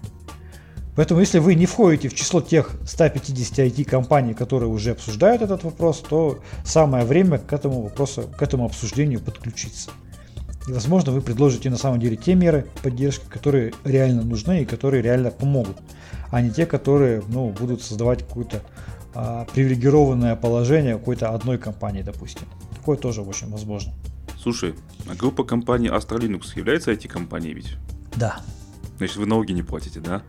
Поэтому, 0.96 1.22
если 1.22 1.40
вы 1.40 1.56
не 1.56 1.66
входите 1.66 2.10
в 2.10 2.16
число 2.16 2.42
тех 2.42 2.72
150 2.86 3.60
IT-компаний, 3.60 4.34
которые 4.34 4.70
уже 4.70 4.92
обсуждают 4.92 5.42
этот 5.42 5.64
вопрос, 5.64 6.04
то 6.08 6.40
самое 6.66 7.06
время 7.06 7.38
к 7.38 7.54
этому 7.54 7.84
вопросу, 7.84 8.24
к 8.24 8.42
этому 8.42 8.66
обсуждению 8.66 9.22
подключиться. 9.22 9.92
И, 10.68 10.72
возможно, 10.74 11.12
вы 11.12 11.22
предложите 11.22 11.70
на 11.70 11.78
самом 11.78 12.00
деле 12.00 12.18
те 12.18 12.36
меры 12.36 12.68
поддержки, 12.84 13.26
которые 13.30 13.74
реально 13.84 14.24
нужны 14.24 14.62
и 14.62 14.66
которые 14.66 15.02
реально 15.02 15.32
помогут, 15.32 15.78
а 16.30 16.42
не 16.42 16.52
те, 16.52 16.66
которые 16.66 17.24
ну, 17.30 17.50
будут 17.50 17.82
создавать 17.82 18.28
какое-то 18.28 18.62
а, 19.14 19.46
привилегированное 19.54 20.36
положение 20.36 20.98
какой-то 20.98 21.30
одной 21.30 21.58
компании, 21.58 22.02
допустим. 22.02 22.48
Такое 22.76 22.98
тоже 22.98 23.22
очень 23.22 23.50
возможно. 23.50 23.94
Слушай, 24.38 24.76
а 25.10 25.16
группа 25.16 25.44
компаний 25.44 25.88
Astra 25.88 26.20
Linux 26.20 26.56
является 26.56 26.92
IT-компанией 26.92 27.54
ведь? 27.54 27.78
Да. 28.16 28.42
Значит, 28.98 29.18
вы 29.18 29.26
налоги 29.26 29.52
не 29.54 29.64
платите, 29.64 30.00
да? 30.00 30.22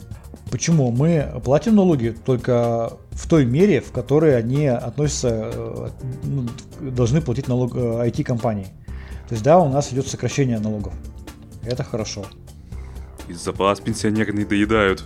Почему? 0.52 0.90
Мы 0.90 1.40
платим 1.42 1.74
налоги 1.76 2.14
только 2.26 2.98
в 3.12 3.26
той 3.26 3.46
мере, 3.46 3.80
в 3.80 3.90
которой 3.90 4.36
они 4.36 4.66
относятся, 4.66 5.50
э, 5.50 5.88
ну, 6.24 6.46
должны 6.78 7.22
платить 7.22 7.48
налог 7.48 7.74
IT-компании. 7.74 8.66
Э, 8.66 8.90
То 9.28 9.32
есть, 9.32 9.42
да, 9.42 9.58
у 9.58 9.70
нас 9.70 9.90
идет 9.94 10.06
сокращение 10.06 10.58
налогов. 10.58 10.92
Это 11.64 11.82
хорошо. 11.84 12.26
Из 13.28 13.42
запас 13.42 13.80
пенсионеры 13.80 14.30
доедают. 14.44 15.04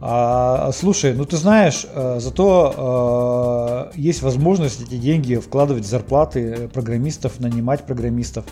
А, 0.00 0.70
слушай, 0.72 1.12
ну 1.12 1.24
ты 1.24 1.36
знаешь, 1.36 1.84
э, 1.92 2.18
зато 2.20 3.90
э, 3.94 3.98
есть 3.98 4.22
возможность 4.22 4.80
эти 4.80 4.94
деньги 4.94 5.34
вкладывать 5.34 5.84
в 5.84 5.88
зарплаты 5.88 6.68
программистов, 6.72 7.40
нанимать 7.40 7.84
программистов, 7.84 8.44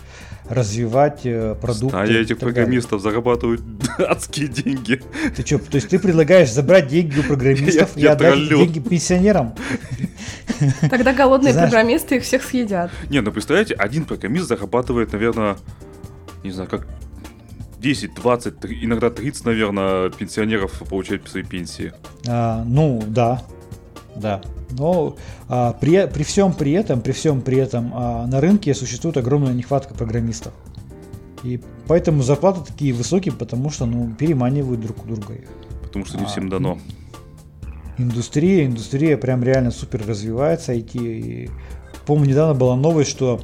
развивать 0.49 1.21
э, 1.23 1.55
продукты. 1.61 1.95
А 1.95 2.05
я 2.05 2.19
этих 2.19 2.39
программистов 2.39 3.01
далее. 3.01 3.11
зарабатывают 3.11 3.61
адские 3.97 4.49
деньги. 4.49 5.01
Ты 5.37 5.45
что, 5.45 5.59
то 5.59 5.75
есть 5.75 5.87
ты 5.87 5.99
предлагаешь 5.99 6.51
забрать 6.51 6.87
деньги 6.87 7.17
у 7.19 7.23
программистов 7.23 7.95
и 7.95 8.05
отдать 8.05 8.49
деньги 8.49 8.79
пенсионерам? 8.79 9.55
Тогда 10.89 11.13
голодные 11.13 11.53
программисты 11.53 12.17
их 12.17 12.23
всех 12.23 12.43
съедят. 12.43 12.91
Не, 13.09 13.21
ну 13.21 13.31
представляете, 13.31 13.73
один 13.75 14.03
программист 14.03 14.49
зарабатывает, 14.49 15.13
наверное, 15.13 15.55
не 16.43 16.51
знаю, 16.51 16.69
как 16.69 16.87
10, 17.79 18.15
20, 18.15 18.55
иногда 18.81 19.09
30, 19.09 19.45
наверное, 19.45 20.09
пенсионеров 20.09 20.81
получают 20.89 21.27
свои 21.29 21.43
пенсии. 21.43 21.93
А, 22.27 22.63
ну, 22.63 23.03
да. 23.07 23.43
Да. 24.15 24.41
Но 24.71 25.15
а, 25.47 25.73
при, 25.73 26.07
при 26.07 26.23
всем 26.23 26.53
при 26.53 26.71
этом, 26.73 27.01
при 27.01 27.11
всем 27.11 27.41
при 27.41 27.57
этом 27.57 27.91
а, 27.93 28.27
на 28.27 28.41
рынке 28.41 28.73
существует 28.73 29.17
огромная 29.17 29.53
нехватка 29.53 29.93
программистов. 29.93 30.53
И 31.43 31.61
поэтому 31.87 32.23
зарплаты 32.23 32.61
такие 32.65 32.93
высокие, 32.93 33.33
потому 33.33 33.69
что 33.69 33.85
ну, 33.85 34.13
переманивают 34.15 34.81
друг 34.81 35.05
у 35.05 35.07
друга 35.07 35.35
их. 35.35 35.47
Потому 35.83 36.05
что 36.05 36.17
не 36.17 36.23
а, 36.23 36.27
всем 36.27 36.49
дано. 36.49 36.79
Индустрия, 37.97 38.65
индустрия 38.65 39.17
прям 39.17 39.43
реально 39.43 39.71
супер 39.71 40.05
развивается, 40.05 40.73
IT. 40.73 40.91
И, 40.95 41.49
помню, 42.05 42.29
недавно 42.29 42.53
была 42.53 42.75
новость, 42.75 43.11
что 43.11 43.41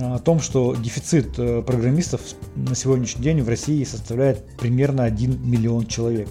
о 0.00 0.18
том, 0.18 0.40
что 0.40 0.74
дефицит 0.74 1.38
э, 1.38 1.62
программистов 1.62 2.20
на 2.54 2.74
сегодняшний 2.74 3.22
день 3.22 3.42
в 3.42 3.48
России 3.48 3.82
составляет 3.84 4.44
примерно 4.58 5.04
1 5.04 5.48
миллион 5.48 5.86
человек. 5.86 6.28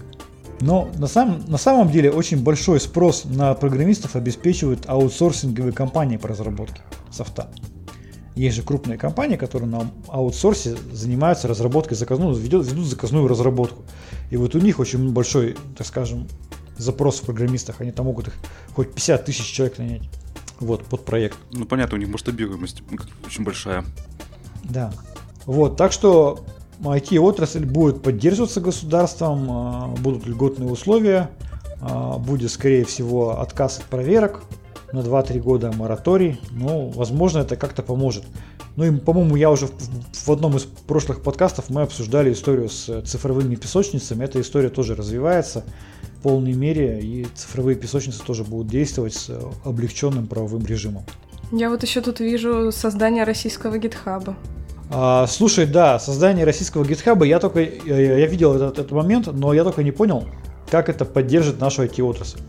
Но 0.61 0.89
на, 0.97 1.07
сам, 1.07 1.43
на 1.47 1.57
самом 1.57 1.89
деле 1.89 2.11
очень 2.11 2.43
большой 2.43 2.79
спрос 2.79 3.25
на 3.25 3.53
программистов 3.53 4.15
обеспечивают 4.15 4.85
аутсорсинговые 4.87 5.73
компании 5.73 6.17
по 6.17 6.27
разработке 6.27 6.81
софта. 7.11 7.49
Есть 8.35 8.55
же 8.55 8.63
крупные 8.63 8.97
компании, 8.97 9.35
которые 9.35 9.69
на 9.69 9.91
аутсорсе 10.07 10.75
занимаются 10.91 11.47
разработкой 11.47 11.97
заказной, 11.97 12.33
ведут, 12.39 12.67
ведут 12.67 12.85
заказную 12.85 13.27
разработку. 13.27 13.83
И 14.31 14.37
вот 14.37 14.55
у 14.55 14.59
них 14.59 14.79
очень 14.79 15.11
большой, 15.11 15.57
так 15.77 15.87
скажем, 15.87 16.27
запрос 16.77 17.19
в 17.19 17.25
программистах. 17.25 17.81
Они 17.81 17.91
там 17.91 18.05
могут 18.05 18.29
их 18.29 18.33
хоть 18.73 18.93
50 18.93 19.25
тысяч 19.25 19.45
человек 19.45 19.77
нанять. 19.77 20.03
Вот, 20.59 20.85
под 20.85 21.05
проект. 21.05 21.37
Ну, 21.51 21.65
понятно, 21.65 21.97
у 21.97 21.99
них 21.99 22.09
масштабируемость 22.09 22.83
очень 23.25 23.43
большая. 23.43 23.85
Да. 24.63 24.91
Вот, 25.45 25.77
так 25.77 25.91
что 25.91 26.39
IT-отрасль 26.81 27.65
будет 27.65 28.01
поддерживаться 28.01 28.61
государством, 28.61 29.47
а, 29.49 29.87
будут 29.87 30.25
льготные 30.27 30.69
условия, 30.69 31.29
а, 31.81 32.17
будет, 32.17 32.51
скорее 32.51 32.85
всего, 32.85 33.39
отказ 33.39 33.79
от 33.79 33.85
проверок 33.85 34.41
на 34.91 34.99
2-3 34.99 35.39
года 35.39 35.71
мораторий. 35.71 36.39
Ну, 36.51 36.89
возможно, 36.89 37.39
это 37.39 37.55
как-то 37.55 37.83
поможет. 37.83 38.25
Ну 38.75 38.85
и, 38.85 38.97
по-моему, 38.97 39.35
я 39.35 39.51
уже 39.51 39.67
в, 39.67 39.73
в 40.13 40.29
одном 40.29 40.55
из 40.55 40.63
прошлых 40.63 41.21
подкастов 41.21 41.69
мы 41.69 41.81
обсуждали 41.81 42.31
историю 42.31 42.69
с 42.69 43.01
цифровыми 43.01 43.55
песочницами. 43.55 44.23
Эта 44.23 44.39
история 44.39 44.69
тоже 44.69 44.95
развивается 44.95 45.63
в 46.19 46.21
полной 46.21 46.53
мере, 46.53 46.99
и 46.99 47.25
цифровые 47.33 47.75
песочницы 47.75 48.21
тоже 48.23 48.43
будут 48.43 48.67
действовать 48.67 49.13
с 49.13 49.31
облегченным 49.63 50.27
правовым 50.27 50.65
режимом. 50.65 51.05
Я 51.51 51.69
вот 51.69 51.83
еще 51.83 52.01
тут 52.01 52.19
вижу 52.19 52.71
создание 52.71 53.23
российского 53.23 53.77
гитхаба. 53.77 54.35
А, 54.91 55.27
слушай, 55.27 55.65
да, 55.65 55.97
создание 55.97 56.45
российского 56.45 56.85
гитхаба, 56.85 57.25
я 57.25 57.39
только, 57.39 57.61
я, 57.61 58.17
я 58.17 58.25
видел 58.27 58.53
этот, 58.53 58.79
этот 58.79 58.91
момент, 58.91 59.27
но 59.31 59.53
я 59.53 59.63
только 59.63 59.81
не 59.81 59.91
понял, 59.91 60.25
как 60.69 60.89
это 60.89 61.05
поддержит 61.05 61.59
нашу 61.61 61.85
IT-отрасль. 61.85 62.39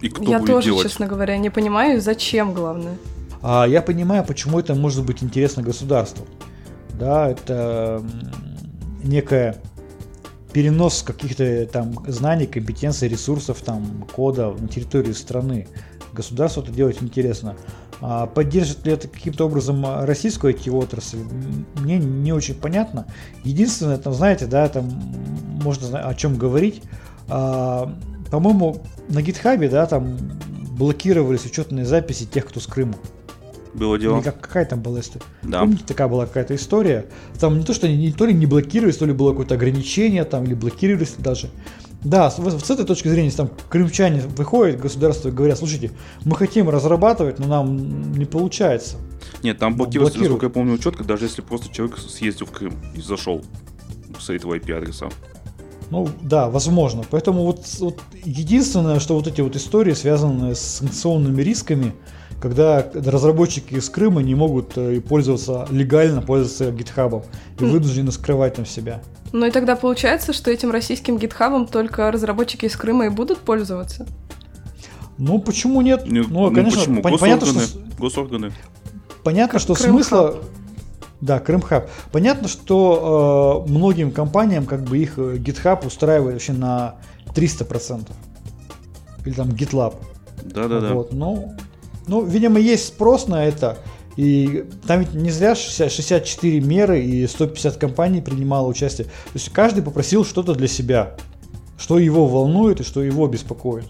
И 0.00 0.08
кто 0.08 0.22
я 0.30 0.38
будет 0.38 0.50
тоже, 0.50 0.66
делать? 0.68 0.82
честно 0.84 1.06
говоря, 1.06 1.36
не 1.36 1.50
понимаю, 1.50 2.00
зачем, 2.00 2.54
главное. 2.54 2.96
А 3.42 3.66
я 3.66 3.82
понимаю, 3.82 4.24
почему 4.24 4.58
это 4.58 4.74
может 4.74 5.04
быть 5.04 5.22
интересно 5.22 5.62
государству. 5.62 6.26
Да, 6.98 7.28
это 7.28 8.02
некая 9.04 9.56
перенос 10.58 11.04
каких-то 11.04 11.66
там 11.66 12.04
знаний, 12.08 12.46
компетенций, 12.46 13.08
ресурсов, 13.08 13.60
там, 13.60 14.04
кода 14.12 14.50
на 14.50 14.66
территорию 14.66 15.14
страны. 15.14 15.68
Государству 16.12 16.64
это 16.64 16.72
делать 16.72 16.96
интересно. 17.00 17.54
А 18.00 18.26
поддержит 18.26 18.84
ли 18.84 18.92
это 18.92 19.06
каким-то 19.06 19.46
образом 19.46 19.86
российскую 20.04 20.52
IT-отрасль, 20.52 21.18
мне 21.76 21.98
не 21.98 22.32
очень 22.32 22.54
понятно. 22.54 23.06
Единственное, 23.44 23.98
там, 23.98 24.12
знаете, 24.12 24.46
да, 24.46 24.68
там 24.68 24.86
можно 25.62 26.00
о 26.00 26.12
чем 26.16 26.36
говорить. 26.36 26.82
А, 27.28 27.94
по-моему, 28.28 28.82
на 29.08 29.22
гитхабе, 29.22 29.68
да, 29.68 29.86
там 29.86 30.18
блокировались 30.76 31.46
учетные 31.46 31.86
записи 31.86 32.24
тех, 32.24 32.46
кто 32.46 32.58
с 32.58 32.66
Крыма. 32.66 32.96
Было 33.78 33.98
дело. 33.98 34.20
Как, 34.20 34.40
какая 34.40 34.64
там 34.64 34.80
была 34.80 35.00
история? 35.00 35.24
Да. 35.42 35.60
Помните, 35.60 35.84
такая 35.86 36.08
была 36.08 36.26
какая-то 36.26 36.54
история. 36.54 37.06
Там 37.38 37.58
не 37.58 37.64
то, 37.64 37.72
что 37.72 37.86
они 37.86 37.96
не, 37.96 38.12
то 38.12 38.26
ли 38.26 38.34
не 38.34 38.46
блокировались, 38.46 38.96
то 38.96 39.06
ли 39.06 39.12
было 39.12 39.30
какое-то 39.30 39.54
ограничение, 39.54 40.24
там, 40.24 40.44
или 40.44 40.54
блокировались 40.54 41.14
даже. 41.18 41.50
Да, 42.02 42.30
с, 42.30 42.36
с 42.36 42.70
этой 42.70 42.84
точки 42.84 43.08
зрения, 43.08 43.26
если 43.26 43.38
там 43.38 43.50
крымчане 43.68 44.22
выходят, 44.36 44.80
государство 44.80 45.30
говорят, 45.30 45.58
слушайте, 45.58 45.90
мы 46.24 46.36
хотим 46.36 46.68
разрабатывать, 46.68 47.38
но 47.38 47.46
нам 47.46 48.12
не 48.12 48.24
получается. 48.24 48.96
Нет, 49.42 49.58
там 49.58 49.76
блокируется, 49.76 50.18
насколько 50.18 50.46
я 50.46 50.50
помню, 50.50 50.78
четко, 50.78 51.02
даже 51.02 51.24
если 51.24 51.42
просто 51.42 51.72
человек 51.72 51.98
съездил 51.98 52.46
в 52.46 52.52
Крым 52.52 52.74
и 52.94 53.00
зашел 53.00 53.42
с 54.18 54.30
этого 54.30 54.56
IP-адреса. 54.56 55.08
Ну 55.90 56.08
да, 56.20 56.48
возможно. 56.50 57.04
Поэтому 57.10 57.44
вот, 57.44 57.64
вот 57.78 58.00
единственное, 58.24 59.00
что 59.00 59.14
вот 59.14 59.26
эти 59.26 59.40
вот 59.40 59.56
истории, 59.56 59.94
связанные 59.94 60.54
с 60.54 60.60
санкционными 60.60 61.40
рисками, 61.42 61.94
когда 62.40 62.86
разработчики 62.94 63.74
из 63.74 63.88
Крыма 63.90 64.22
не 64.22 64.34
могут 64.34 64.76
э, 64.76 65.00
пользоваться 65.00 65.66
легально 65.70 66.22
пользоваться 66.22 66.70
гитхабом 66.70 67.24
и 67.58 67.64
хм. 67.64 67.70
вынуждены 67.70 68.12
скрывать 68.12 68.54
там 68.54 68.66
себя. 68.66 69.02
Ну 69.32 69.46
и 69.46 69.50
тогда 69.50 69.76
получается, 69.76 70.32
что 70.32 70.50
этим 70.50 70.70
российским 70.70 71.18
гитхабом 71.18 71.66
только 71.66 72.10
разработчики 72.10 72.66
из 72.66 72.76
Крыма 72.76 73.06
и 73.06 73.08
будут 73.08 73.38
пользоваться? 73.38 74.06
Ну 75.18 75.40
почему 75.40 75.80
нет? 75.80 76.06
Не, 76.10 76.20
ну, 76.20 76.48
ну, 76.48 76.54
конечно, 76.54 76.80
почему? 76.80 77.00
Пон- 77.00 77.18
понятно, 77.18 77.46
что 77.46 77.80
госорганы. 77.98 78.52
Понятно, 79.24 79.58
что 79.58 79.74
Крым 79.74 79.94
смысла. 79.94 80.32
Хаб. 80.32 80.44
Да, 81.20 81.40
Крымхаб. 81.40 81.90
Понятно, 82.12 82.46
что 82.46 83.64
э, 83.66 83.70
многим 83.70 84.12
компаниям 84.12 84.66
как 84.66 84.84
бы 84.84 84.98
их 84.98 85.18
э, 85.18 85.36
GitHub 85.36 85.84
устраивает 85.84 86.34
вообще 86.34 86.52
на 86.52 86.94
300%. 87.34 88.08
Или 89.24 89.34
там 89.34 89.48
GitLab. 89.48 89.96
Да-да-да. 90.44 90.94
Вот, 90.94 91.12
ну, 91.12 91.56
ну, 92.08 92.24
видимо, 92.24 92.58
есть 92.58 92.88
спрос 92.88 93.28
на 93.28 93.44
это. 93.44 93.78
И 94.16 94.64
там 94.86 95.00
ведь 95.00 95.14
не 95.14 95.30
зря 95.30 95.54
60, 95.54 95.92
64 95.92 96.60
меры 96.60 97.00
и 97.00 97.24
150 97.26 97.76
компаний 97.76 98.20
принимало 98.20 98.66
участие. 98.66 99.06
То 99.06 99.34
есть 99.34 99.50
каждый 99.50 99.84
попросил 99.84 100.24
что-то 100.24 100.54
для 100.54 100.66
себя, 100.66 101.14
что 101.78 102.00
его 102.00 102.26
волнует 102.26 102.80
и 102.80 102.82
что 102.82 103.00
его 103.00 103.28
беспокоит. 103.28 103.84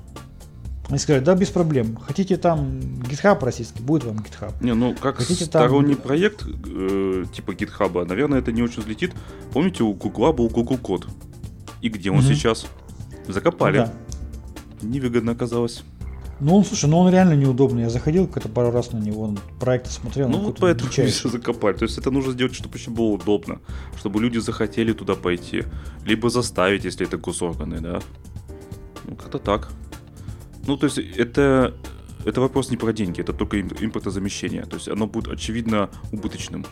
Они 0.89 0.99
сказали, 0.99 1.23
да, 1.23 1.35
без 1.35 1.49
проблем. 1.49 1.97
Хотите 1.97 2.37
там 2.37 2.81
GitHub 3.09 3.43
российский, 3.45 3.83
будет 3.83 4.05
вам 4.05 4.17
GitHub. 4.19 4.53
Не, 4.61 4.75
ну 4.75 4.95
как 4.95 5.17
Хотите 5.17 5.45
сторонний 5.45 5.95
там... 5.95 6.03
проект 6.03 6.45
э, 6.47 7.25
типа 7.35 7.53
GitHub, 7.53 8.05
наверное, 8.07 8.39
это 8.39 8.53
не 8.53 8.63
очень 8.63 8.83
взлетит. 8.83 9.13
Помните, 9.53 9.83
у 9.83 9.93
Google 9.93 10.33
был 10.33 10.49
Google 10.49 10.79
Код. 10.79 11.07
И 11.81 11.89
где 11.89 12.11
он 12.11 12.19
угу. 12.19 12.27
сейчас? 12.27 12.67
Закопали. 13.27 13.79
Да. 13.79 13.93
Невыгодно 14.83 15.33
оказалось. 15.33 15.85
Ну, 16.41 16.57
он, 16.57 16.65
слушай, 16.65 16.89
ну 16.89 16.99
он 16.99 17.11
реально 17.11 17.35
неудобный. 17.35 17.83
Я 17.83 17.91
заходил 17.91 18.29
как-то 18.29 18.49
пару 18.49 18.71
раз 18.71 18.93
на 18.93 18.99
него, 18.99 19.23
он 19.23 19.39
проект 19.59 19.91
смотрел. 19.91 20.29
Ну, 20.29 20.39
вот 20.39 20.59
поэтому 20.61 20.91
все 20.91 21.29
закопали. 21.29 21.77
То 21.77 21.85
есть 21.85 21.99
это 21.99 22.11
нужно 22.11 22.33
сделать, 22.33 22.55
чтобы 22.55 22.73
вообще 22.73 22.91
было 22.91 23.07
удобно. 23.07 23.61
Чтобы 23.99 24.21
люди 24.21 24.39
захотели 24.39 24.93
туда 24.93 25.15
пойти. 25.15 25.65
Либо 26.05 26.31
заставить, 26.31 26.85
если 26.85 27.07
это 27.07 27.19
госорганы, 27.19 27.81
да. 27.81 28.01
Ну, 29.05 29.17
как-то 29.17 29.39
так. 29.39 29.69
Ну, 30.67 30.77
то 30.77 30.87
есть 30.87 30.99
это, 30.99 31.75
это 32.25 32.41
вопрос 32.41 32.71
не 32.71 32.77
про 32.77 32.93
деньги, 32.93 33.21
это 33.21 33.33
только 33.33 33.61
импортозамещение. 33.61 34.63
То 34.63 34.77
есть 34.77 34.89
оно 34.89 35.07
будет 35.07 35.29
очевидно 35.29 35.91
убыточным, 36.13 36.67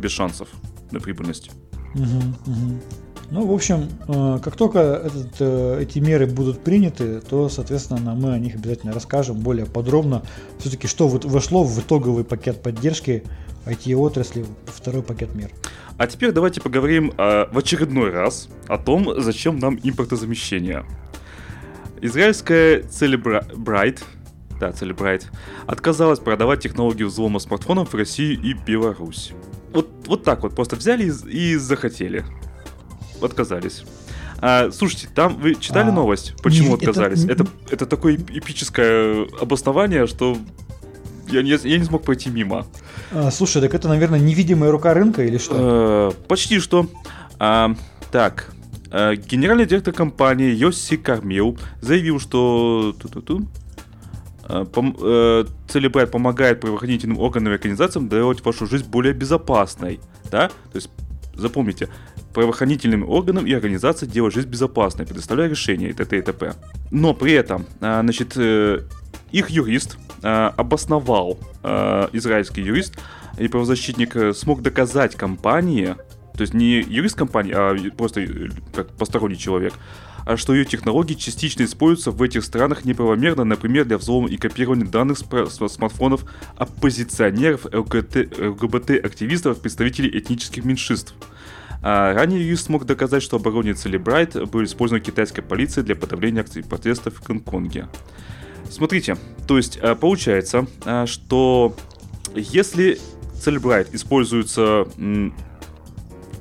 без 0.00 0.10
шансов 0.10 0.48
на 0.90 1.00
прибыльность. 1.00 1.50
Угу, 1.94 2.52
угу. 2.52 2.80
Ну, 3.30 3.44
в 3.46 3.52
общем, 3.52 3.88
э, 4.06 4.38
как 4.42 4.56
только 4.56 4.78
этот, 4.78 5.34
э, 5.40 5.78
эти 5.82 5.98
меры 5.98 6.26
будут 6.26 6.62
приняты, 6.62 7.20
то, 7.20 7.48
соответственно, 7.48 8.14
мы 8.14 8.32
о 8.32 8.38
них 8.38 8.54
обязательно 8.54 8.92
расскажем 8.92 9.36
более 9.36 9.66
подробно. 9.66 10.22
Все-таки, 10.58 10.86
что 10.86 11.08
вошло 11.08 11.64
в 11.64 11.78
итоговый 11.80 12.24
пакет 12.24 12.62
поддержки 12.62 13.24
IT-отрасли, 13.66 14.46
второй 14.66 15.02
пакет 15.02 15.34
мер. 15.34 15.50
А 15.98 16.06
теперь 16.06 16.30
давайте 16.30 16.60
поговорим 16.60 17.12
э, 17.16 17.46
в 17.50 17.58
очередной 17.58 18.10
раз 18.10 18.48
о 18.68 18.78
том, 18.78 19.20
зачем 19.20 19.58
нам 19.58 19.78
импортозамещение. 19.82 20.84
Израильская 22.00 22.82
Celebrite, 22.82 24.02
да, 24.60 24.70
Celebrite, 24.70 25.24
отказалась 25.66 26.20
продавать 26.20 26.60
технологию 26.60 27.08
взлома 27.08 27.40
смартфонов 27.40 27.92
в 27.92 27.96
Россию 27.96 28.40
и 28.40 28.52
Беларусь. 28.52 29.32
Вот, 29.72 29.88
вот 30.06 30.22
так 30.22 30.42
вот 30.42 30.54
просто 30.54 30.76
взяли 30.76 31.10
и, 31.10 31.52
и 31.52 31.56
захотели 31.56 32.24
отказались. 33.22 33.84
А, 34.38 34.70
слушайте, 34.70 35.08
там 35.14 35.36
вы 35.36 35.54
читали 35.54 35.88
а, 35.88 35.92
новость, 35.92 36.34
почему 36.42 36.68
не, 36.68 36.74
отказались? 36.74 37.24
Это, 37.24 37.44
это, 37.44 37.46
это 37.70 37.86
такое 37.86 38.16
эпическое 38.16 39.26
обоснование, 39.40 40.06
что 40.06 40.36
я 41.28 41.42
не, 41.42 41.50
я 41.50 41.78
не 41.78 41.84
смог 41.84 42.02
пройти 42.02 42.30
мимо. 42.30 42.66
А, 43.12 43.30
слушай, 43.30 43.62
так 43.62 43.74
это, 43.74 43.88
наверное, 43.88 44.18
невидимая 44.18 44.70
рука 44.70 44.94
рынка 44.94 45.24
или 45.24 45.38
что? 45.38 45.54
А, 45.56 46.10
почти 46.28 46.58
что. 46.58 46.88
А, 47.38 47.74
так, 48.10 48.52
а, 48.90 49.14
генеральный 49.14 49.66
директор 49.66 49.94
компании 49.94 50.52
Йосси 50.54 50.96
Кармил 50.96 51.58
заявил, 51.80 52.20
что 52.20 52.94
ту-ту-ту, 53.00 53.46
пом, 54.72 54.96
э, 55.00 55.44
Целебрайт 55.68 56.10
помогает 56.10 56.60
правоохранительным 56.60 57.18
органам 57.18 57.52
и 57.52 57.56
организациям 57.56 58.08
делать 58.08 58.44
вашу 58.44 58.66
жизнь 58.66 58.88
более 58.88 59.12
безопасной. 59.12 59.98
Да? 60.30 60.48
То 60.48 60.76
есть, 60.76 60.88
запомните, 61.34 61.88
правоохранительным 62.36 63.08
органам 63.08 63.46
и 63.46 63.52
организациям 63.54 64.12
делать 64.12 64.34
жизнь 64.34 64.50
безопасной, 64.50 65.06
предоставляя 65.06 65.48
решения 65.48 65.88
и 65.88 65.94
т.д. 65.94 66.18
и 66.18 66.20
т.п. 66.20 66.52
Но 66.90 67.14
при 67.14 67.32
этом, 67.32 67.64
а, 67.80 68.02
значит, 68.02 68.34
э, 68.36 68.82
их 69.32 69.48
юрист 69.48 69.96
а, 70.22 70.52
обосновал, 70.54 71.38
а, 71.62 72.10
израильский 72.12 72.60
юрист 72.60 72.98
и 73.38 73.48
правозащитник 73.48 74.14
э, 74.16 74.34
смог 74.34 74.60
доказать 74.60 75.16
компании, 75.16 75.96
то 76.34 76.42
есть 76.42 76.52
не 76.52 76.82
юрист 76.82 77.16
компании, 77.16 77.54
а 77.56 77.74
просто 77.96 78.20
э, 78.20 78.48
как 78.74 78.90
посторонний 78.90 79.38
человек, 79.38 79.72
а 80.26 80.36
что 80.36 80.54
ее 80.54 80.66
технологии 80.66 81.14
частично 81.14 81.62
используются 81.62 82.10
в 82.10 82.22
этих 82.22 82.44
странах 82.44 82.84
неправомерно, 82.84 83.44
например, 83.44 83.86
для 83.86 83.96
взлома 83.96 84.28
и 84.28 84.36
копирования 84.36 84.84
данных 84.84 85.16
с 85.16 85.68
смартфонов 85.68 86.26
оппозиционеров, 86.56 87.64
ЛГБТ-активистов, 87.64 89.58
представителей 89.62 90.18
этнических 90.18 90.66
меньшинств. 90.66 91.14
А 91.88 92.14
ранее 92.14 92.44
юрист 92.44 92.66
смог 92.66 92.84
доказать, 92.84 93.22
что 93.22 93.36
обороне 93.36 93.72
Целебрайт 93.72 94.34
был 94.50 94.64
использован 94.64 95.00
китайской 95.00 95.40
полицией 95.40 95.86
для 95.86 95.94
подавления 95.94 96.40
акций 96.40 96.64
протестов 96.64 97.14
в 97.14 97.22
Гонконге. 97.24 97.86
Смотрите, 98.68 99.16
то 99.46 99.56
есть 99.56 99.78
э, 99.80 99.94
получается, 99.94 100.66
э, 100.84 101.06
что 101.06 101.76
если 102.34 102.98
Cellbrite 103.34 103.90
используется 103.92 104.88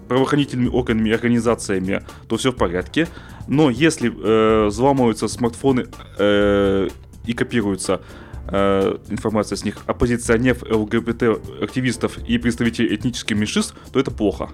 правоохранительными 0.08 0.69
органами 0.69 1.10
и 1.10 1.13
организациями, 1.13 2.03
то 2.27 2.38
все 2.38 2.51
в 2.51 2.55
порядке. 2.55 3.08
Но 3.47 3.69
если 3.69 4.12
э, 4.12 4.65
взламываются 4.65 5.27
смартфоны 5.27 5.86
э, 6.17 6.89
и 7.27 7.34
копируются 7.34 8.01
э, 8.47 8.97
информация 9.10 9.58
с 9.58 9.63
них 9.63 9.77
оппозиционеров, 9.86 10.63
ЛГБТ-активистов 10.63 12.17
и 12.27 12.39
представителей 12.39 12.95
этнических 12.95 13.38
меньшинств, 13.38 13.75
то 13.93 13.99
это 13.99 14.10
плохо. 14.10 14.49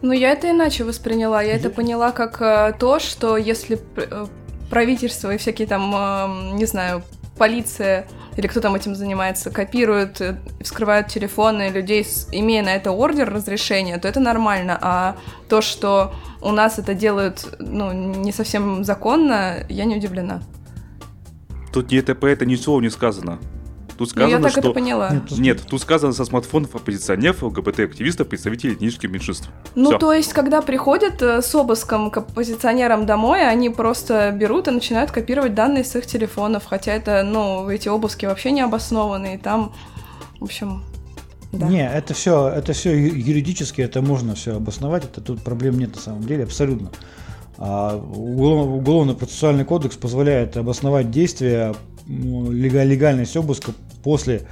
Ну, 0.00 0.12
я 0.12 0.32
это 0.32 0.50
иначе 0.50 0.84
восприняла. 0.84 1.42
Я 1.42 1.54
это 1.54 1.70
поняла 1.70 2.12
как 2.12 2.40
э, 2.40 2.74
то, 2.78 3.00
что 3.00 3.36
если 3.36 3.80
э, 3.96 4.26
правительство 4.70 5.34
и 5.34 5.38
всякие 5.38 5.66
там, 5.66 5.94
э, 5.94 6.54
не 6.54 6.66
знаю, 6.66 7.02
полиция 7.36 8.06
или 8.36 8.46
кто 8.46 8.60
там 8.60 8.76
этим 8.76 8.94
занимается, 8.94 9.50
копируют, 9.50 10.20
э, 10.20 10.38
вскрывают 10.60 11.08
телефоны 11.08 11.70
людей, 11.70 12.06
имея 12.30 12.62
на 12.62 12.76
это 12.76 12.92
ордер, 12.92 13.32
разрешение, 13.32 13.98
то 13.98 14.06
это 14.06 14.20
нормально. 14.20 14.78
А 14.80 15.16
то, 15.48 15.60
что 15.60 16.14
у 16.40 16.52
нас 16.52 16.78
это 16.78 16.94
делают 16.94 17.56
ну, 17.58 17.92
не 17.92 18.30
совсем 18.30 18.84
законно, 18.84 19.66
я 19.68 19.84
не 19.84 19.96
удивлена. 19.96 20.42
Тут 21.72 21.88
по 22.20 22.26
это 22.26 22.46
ни 22.46 22.54
слова 22.54 22.80
не 22.80 22.90
сказано. 22.90 23.40
Тут 23.98 24.10
сказано, 24.10 24.30
ну, 24.30 24.36
я 24.36 24.42
так 24.42 24.52
что... 24.52 24.60
это 24.60 24.70
поняла. 24.70 25.10
Нет, 25.10 25.22
тут... 25.28 25.38
Нет, 25.38 25.62
тут 25.68 25.82
сказано 25.82 26.12
со 26.12 26.24
смартфонов 26.24 26.72
оппозиционеров, 26.76 27.42
ЛГБТ-активистов, 27.42 28.28
представителей 28.28 28.74
этнических 28.74 29.10
меньшинств. 29.10 29.48
Ну, 29.74 29.90
Всё. 29.90 29.98
то 29.98 30.12
есть, 30.12 30.32
когда 30.32 30.62
приходят 30.62 31.20
э, 31.20 31.42
с 31.42 31.52
обыском 31.56 32.12
к 32.12 32.18
оппозиционерам 32.18 33.06
домой, 33.06 33.48
они 33.48 33.70
просто 33.70 34.30
берут 34.30 34.68
и 34.68 34.70
начинают 34.70 35.10
копировать 35.10 35.54
данные 35.54 35.82
с 35.82 35.96
их 35.96 36.06
телефонов, 36.06 36.64
хотя 36.64 36.92
это, 36.92 37.24
ну, 37.24 37.68
эти 37.68 37.88
обыски 37.88 38.24
вообще 38.24 38.52
не 38.52 38.60
обоснованные, 38.60 39.36
там, 39.36 39.72
в 40.38 40.44
общем, 40.44 40.84
да. 41.50 41.66
Не, 41.66 41.90
это 41.90 42.14
все, 42.14 42.48
это 42.48 42.72
все 42.74 42.92
юридически, 42.96 43.80
это 43.80 44.00
можно 44.00 44.36
все 44.36 44.54
обосновать, 44.56 45.04
это 45.04 45.20
тут 45.20 45.42
проблем 45.42 45.78
нет 45.78 45.96
на 45.96 46.00
самом 46.00 46.22
деле, 46.22 46.44
абсолютно. 46.44 46.90
А 47.56 47.96
Уголовно-процессуальный 47.96 49.64
кодекс 49.64 49.96
позволяет 49.96 50.56
обосновать 50.56 51.10
действия, 51.10 51.74
легальность 52.06 53.36
обыска 53.36 53.72
после 54.08 54.46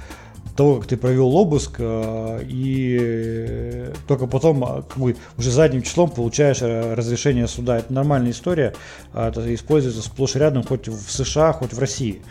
того, 0.55 0.75
как 0.75 0.85
ты 0.85 0.97
провел 0.97 1.35
обыск, 1.35 1.77
э, 1.79 2.41
и 2.47 3.91
только 4.07 4.27
потом 4.27 4.63
э, 4.63 4.83
как 4.87 4.97
бы, 4.97 5.15
уже 5.35 5.49
задним 5.49 5.81
числом 5.81 6.11
получаешь 6.11 6.59
э, 6.61 6.93
разрешение 6.93 7.47
суда. 7.47 7.79
Это 7.79 7.91
нормальная 7.91 8.29
история, 8.29 8.75
это 9.15 9.51
используется 9.55 10.03
сплошь 10.03 10.35
и 10.35 10.39
рядом 10.39 10.61
хоть 10.61 10.87
в 10.87 11.11
США, 11.11 11.53
хоть 11.53 11.73
в 11.73 11.79
России. 11.79 12.21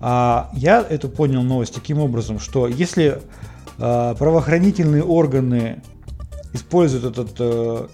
А 0.00 0.50
я 0.54 0.84
это 0.90 1.06
понял 1.06 1.44
новость 1.44 1.72
таким 1.72 2.00
образом, 2.00 2.40
что 2.40 2.66
если 2.66 3.22
правоохранительные 3.78 5.04
органы 5.04 5.82
используют 6.52 7.16
этот 7.16 7.40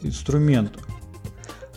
инструмент 0.02 0.72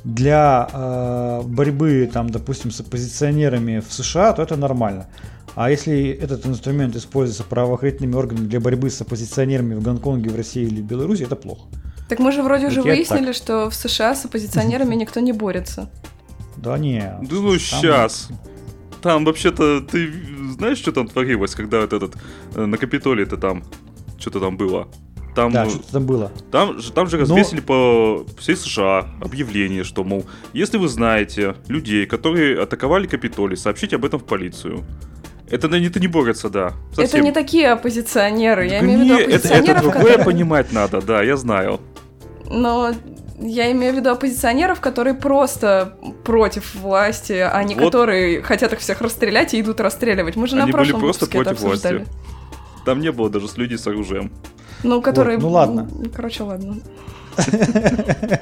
для 0.06 1.41
борьбы, 1.43 2.10
там, 2.12 2.30
допустим, 2.30 2.71
с 2.71 2.80
оппозиционерами 2.80 3.82
в 3.82 3.91
США, 3.91 4.32
то 4.32 4.41
это 4.41 4.56
нормально. 4.56 5.08
А 5.55 5.69
если 5.69 6.09
этот 6.09 6.45
инструмент 6.45 6.95
используется 6.95 7.43
правоохранительными 7.43 8.15
органами 8.15 8.45
для 8.47 8.59
борьбы 8.59 8.89
с 8.89 9.01
оппозиционерами 9.01 9.75
в 9.75 9.81
Гонконге, 9.81 10.29
в 10.29 10.35
России 10.35 10.63
или 10.63 10.81
в 10.81 10.85
Беларуси, 10.85 11.23
это 11.23 11.35
плохо. 11.35 11.67
Так 12.07 12.19
мы 12.19 12.31
же 12.31 12.41
вроде 12.41 12.67
уже 12.67 12.81
выяснили, 12.81 13.27
так. 13.27 13.35
что 13.35 13.69
в 13.69 13.75
США 13.75 14.15
с 14.15 14.25
оппозиционерами 14.25 14.95
никто 14.95 15.19
не 15.19 15.33
борется. 15.33 15.89
Да 16.57 16.77
не. 16.77 16.99
Да 16.99 17.35
ну 17.37 17.57
сейчас. 17.57 18.29
Там 19.01 19.25
вообще-то, 19.25 19.81
ты 19.81 20.13
знаешь, 20.51 20.77
что 20.77 20.91
там 20.91 21.07
творилось, 21.07 21.55
когда 21.55 21.81
вот 21.81 21.93
этот 21.93 22.15
э, 22.53 22.65
на 22.65 22.77
Капитолии 22.77 23.23
это 23.23 23.37
там, 23.37 23.63
что-то 24.19 24.39
там 24.39 24.57
было? 24.57 24.87
Там, 25.33 25.51
да, 25.51 25.67
что-то 25.67 25.91
там 25.91 26.05
было. 26.05 26.31
Там, 26.51 26.79
там 26.81 27.07
же 27.07 27.17
развесили 27.17 27.61
Но... 27.61 27.65
по 27.65 28.25
всей 28.37 28.55
США 28.55 29.07
объявление, 29.21 29.83
что, 29.83 30.03
мол, 30.03 30.25
если 30.53 30.77
вы 30.77 30.87
знаете 30.87 31.55
людей, 31.67 32.05
которые 32.05 32.61
атаковали 32.61 33.07
Капитолий, 33.07 33.57
сообщите 33.57 33.95
об 33.95 34.05
этом 34.05 34.19
в 34.19 34.25
полицию. 34.25 34.83
Это, 35.51 35.67
это 35.67 35.99
не 35.99 36.07
борется, 36.07 36.49
да. 36.49 36.73
Совсем. 36.93 37.05
Это 37.05 37.19
не 37.19 37.31
такие 37.31 37.71
оппозиционеры. 37.71 38.67
Я 38.67 38.79
имею 38.79 38.99
в 38.99 39.03
виду 39.03 39.13
оппозиционеров, 39.15 39.63
это, 39.63 39.71
это 39.71 39.81
другое 39.81 40.03
которые... 40.03 40.25
понимать 40.25 40.71
надо, 40.71 41.01
да, 41.01 41.21
я 41.21 41.35
знаю. 41.35 41.79
Но 42.49 42.91
я 43.37 43.71
имею 43.71 43.93
в 43.93 43.95
виду 43.97 44.09
оппозиционеров, 44.11 44.79
которые 44.79 45.13
просто 45.13 45.97
против 46.23 46.75
власти, 46.75 47.33
а 47.33 47.61
не 47.63 47.75
вот. 47.75 47.85
которые 47.85 48.41
хотят 48.41 48.71
их 48.73 48.79
всех 48.79 49.01
расстрелять 49.01 49.53
и 49.53 49.61
идут 49.61 49.79
расстреливать. 49.81 50.35
Мы 50.35 50.47
же 50.47 50.55
Они 50.55 50.65
на 50.67 50.71
прошлом 50.71 51.01
были 51.01 51.03
просто 51.03 51.25
против 51.27 51.51
это 51.51 51.51
обсуждали. 51.51 51.97
власти. 51.97 52.13
Там 52.85 52.99
не 52.99 53.11
было 53.11 53.29
даже 53.29 53.47
с 53.47 53.57
людей 53.57 53.77
с 53.77 53.85
оружием. 53.87 54.31
Ну, 54.83 55.01
которые... 55.01 55.37
Вот, 55.37 55.43
ну 55.43 55.49
ладно. 55.49 55.89
Короче, 56.15 56.43
ладно. 56.43 56.77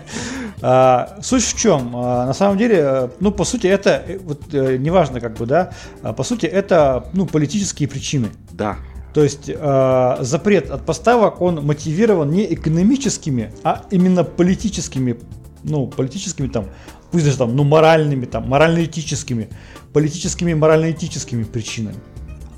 А, 0.61 1.19
суть 1.21 1.43
в 1.43 1.57
чем? 1.57 1.95
А, 1.95 2.25
на 2.25 2.33
самом 2.33 2.57
деле, 2.57 2.77
э, 2.79 3.09
ну, 3.21 3.31
по 3.31 3.45
сути, 3.45 3.67
это, 3.67 4.03
э, 4.05 4.17
вот, 4.17 4.41
э, 4.51 4.75
неважно, 4.75 5.21
как 5.21 5.35
бы, 5.35 5.45
да, 5.45 5.71
а, 6.01 6.11
по 6.11 6.23
сути, 6.23 6.47
это, 6.47 7.05
ну, 7.13 7.25
политические 7.25 7.87
причины. 7.87 8.27
Да. 8.51 8.75
То 9.13 9.23
есть 9.23 9.49
э, 9.49 10.17
запрет 10.19 10.69
от 10.69 10.85
поставок, 10.85 11.41
он 11.41 11.65
мотивирован 11.65 12.29
не 12.29 12.53
экономическими, 12.53 13.53
а 13.63 13.83
именно 13.89 14.23
политическими, 14.23 15.17
ну, 15.63 15.87
политическими 15.87 16.47
там, 16.47 16.67
пусть 17.11 17.25
даже 17.25 17.37
там, 17.37 17.55
ну, 17.55 17.63
моральными, 17.63 18.25
там, 18.25 18.47
морально-этическими, 18.47 19.49
политическими, 19.93 20.53
морально-этическими 20.53 21.43
причинами, 21.43 21.97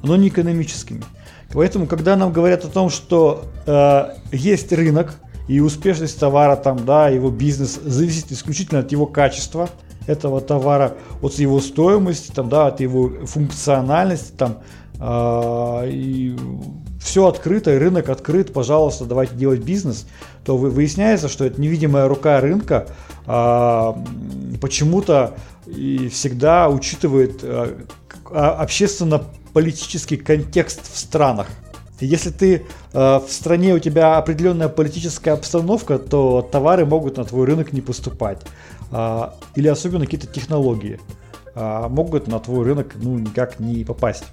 но 0.04 0.16
не 0.16 0.28
экономическими. 0.28 1.04
Поэтому, 1.54 1.86
когда 1.86 2.16
нам 2.16 2.34
говорят 2.34 2.66
о 2.66 2.68
том, 2.68 2.90
что 2.90 3.46
э, 3.66 4.10
есть 4.32 4.72
рынок, 4.74 5.20
и 5.52 5.60
успешность 5.60 6.18
товара 6.18 6.56
там, 6.56 6.86
да, 6.86 7.10
его 7.10 7.30
бизнес 7.30 7.78
зависит 7.84 8.32
исключительно 8.32 8.80
от 8.80 8.94
его 8.94 9.06
качества 9.06 9.70
этого 10.08 10.40
товара, 10.40 10.94
от 11.22 11.34
его 11.34 11.60
стоимости, 11.60 12.32
там, 12.32 12.48
да, 12.48 12.68
от 12.68 12.80
его 12.80 13.26
функциональности, 13.26 14.32
там, 14.38 14.60
э, 14.98 15.90
и 15.90 16.38
все 17.02 17.28
открыто, 17.28 17.76
и 17.76 17.78
рынок 17.78 18.08
открыт, 18.08 18.54
пожалуйста, 18.54 19.04
давайте 19.04 19.36
делать 19.36 19.60
бизнес, 19.62 20.08
то 20.46 20.56
выясняется, 20.56 21.28
что 21.28 21.44
это 21.44 21.60
невидимая 21.60 22.08
рука 22.08 22.40
рынка 22.40 22.88
э, 23.28 23.94
почему-то 24.62 25.34
и 25.68 26.08
всегда 26.08 26.70
учитывает 26.70 27.42
э, 27.44 27.76
общественно-политический 28.32 30.16
контекст 30.16 30.90
в 30.94 30.98
странах. 30.98 31.48
Если 32.06 32.30
ты 32.30 32.66
э, 32.94 33.20
в 33.20 33.28
стране 33.30 33.74
у 33.74 33.80
тебя 33.80 34.18
определенная 34.18 34.70
политическая 34.70 35.32
обстановка, 35.32 36.00
то 36.00 36.48
товары 36.52 36.86
могут 36.86 37.18
на 37.18 37.24
твой 37.26 37.46
рынок 37.46 37.74
не 37.74 37.82
поступать. 37.82 38.42
Э, 38.92 39.30
или 39.56 39.68
особенно 39.68 40.06
какие-то 40.06 40.28
технологии 40.28 41.00
э, 41.56 41.88
могут 41.90 42.28
на 42.28 42.40
твой 42.40 42.66
рынок 42.66 42.94
ну, 42.96 43.18
никак 43.20 43.60
не 43.60 43.84
попасть. 43.84 44.26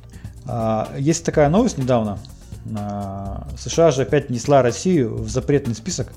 Э, 0.46 0.86
есть 0.98 1.24
такая 1.24 1.48
новость 1.48 1.78
недавно. 1.78 2.18
Э, 2.66 3.42
США 3.58 3.90
же 3.90 4.02
опять 4.02 4.30
несла 4.30 4.62
Россию 4.62 5.16
в 5.16 5.28
запретный 5.28 5.74
список. 5.74 6.12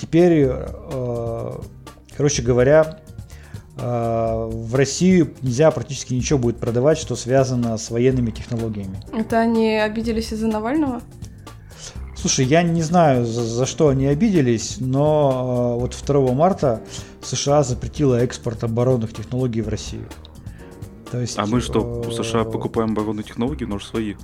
Теперь, 0.00 0.48
э, 0.48 1.52
короче 2.16 2.42
говоря, 2.42 2.98
в 3.76 4.74
Россию 4.74 5.32
нельзя 5.40 5.70
практически 5.70 6.12
ничего 6.12 6.38
будет 6.38 6.58
продавать, 6.58 6.98
что 6.98 7.16
связано 7.16 7.78
с 7.78 7.90
военными 7.90 8.30
технологиями. 8.30 9.00
Это 9.12 9.38
они 9.40 9.76
обиделись 9.76 10.32
из-за 10.32 10.46
Навального? 10.46 11.00
Слушай, 12.22 12.44
я 12.44 12.62
не 12.62 12.82
знаю, 12.82 13.26
за, 13.26 13.42
за 13.42 13.66
что 13.66 13.88
они 13.88 14.06
обиделись, 14.06 14.76
но 14.78 15.74
э, 15.76 15.80
вот 15.80 15.98
2 16.06 16.32
марта 16.34 16.80
США 17.20 17.64
запретила 17.64 18.14
экспорт 18.22 18.62
оборонных 18.62 19.12
технологий 19.12 19.60
в 19.60 19.68
Россию. 19.68 20.06
То 21.10 21.20
есть, 21.20 21.36
а 21.36 21.46
мы 21.46 21.60
что, 21.60 22.04
у 22.06 22.10
США 22.12 22.44
покупаем 22.44 22.92
оборонные 22.92 23.24
технологии, 23.24 23.64
но 23.64 23.80
свои? 23.80 24.14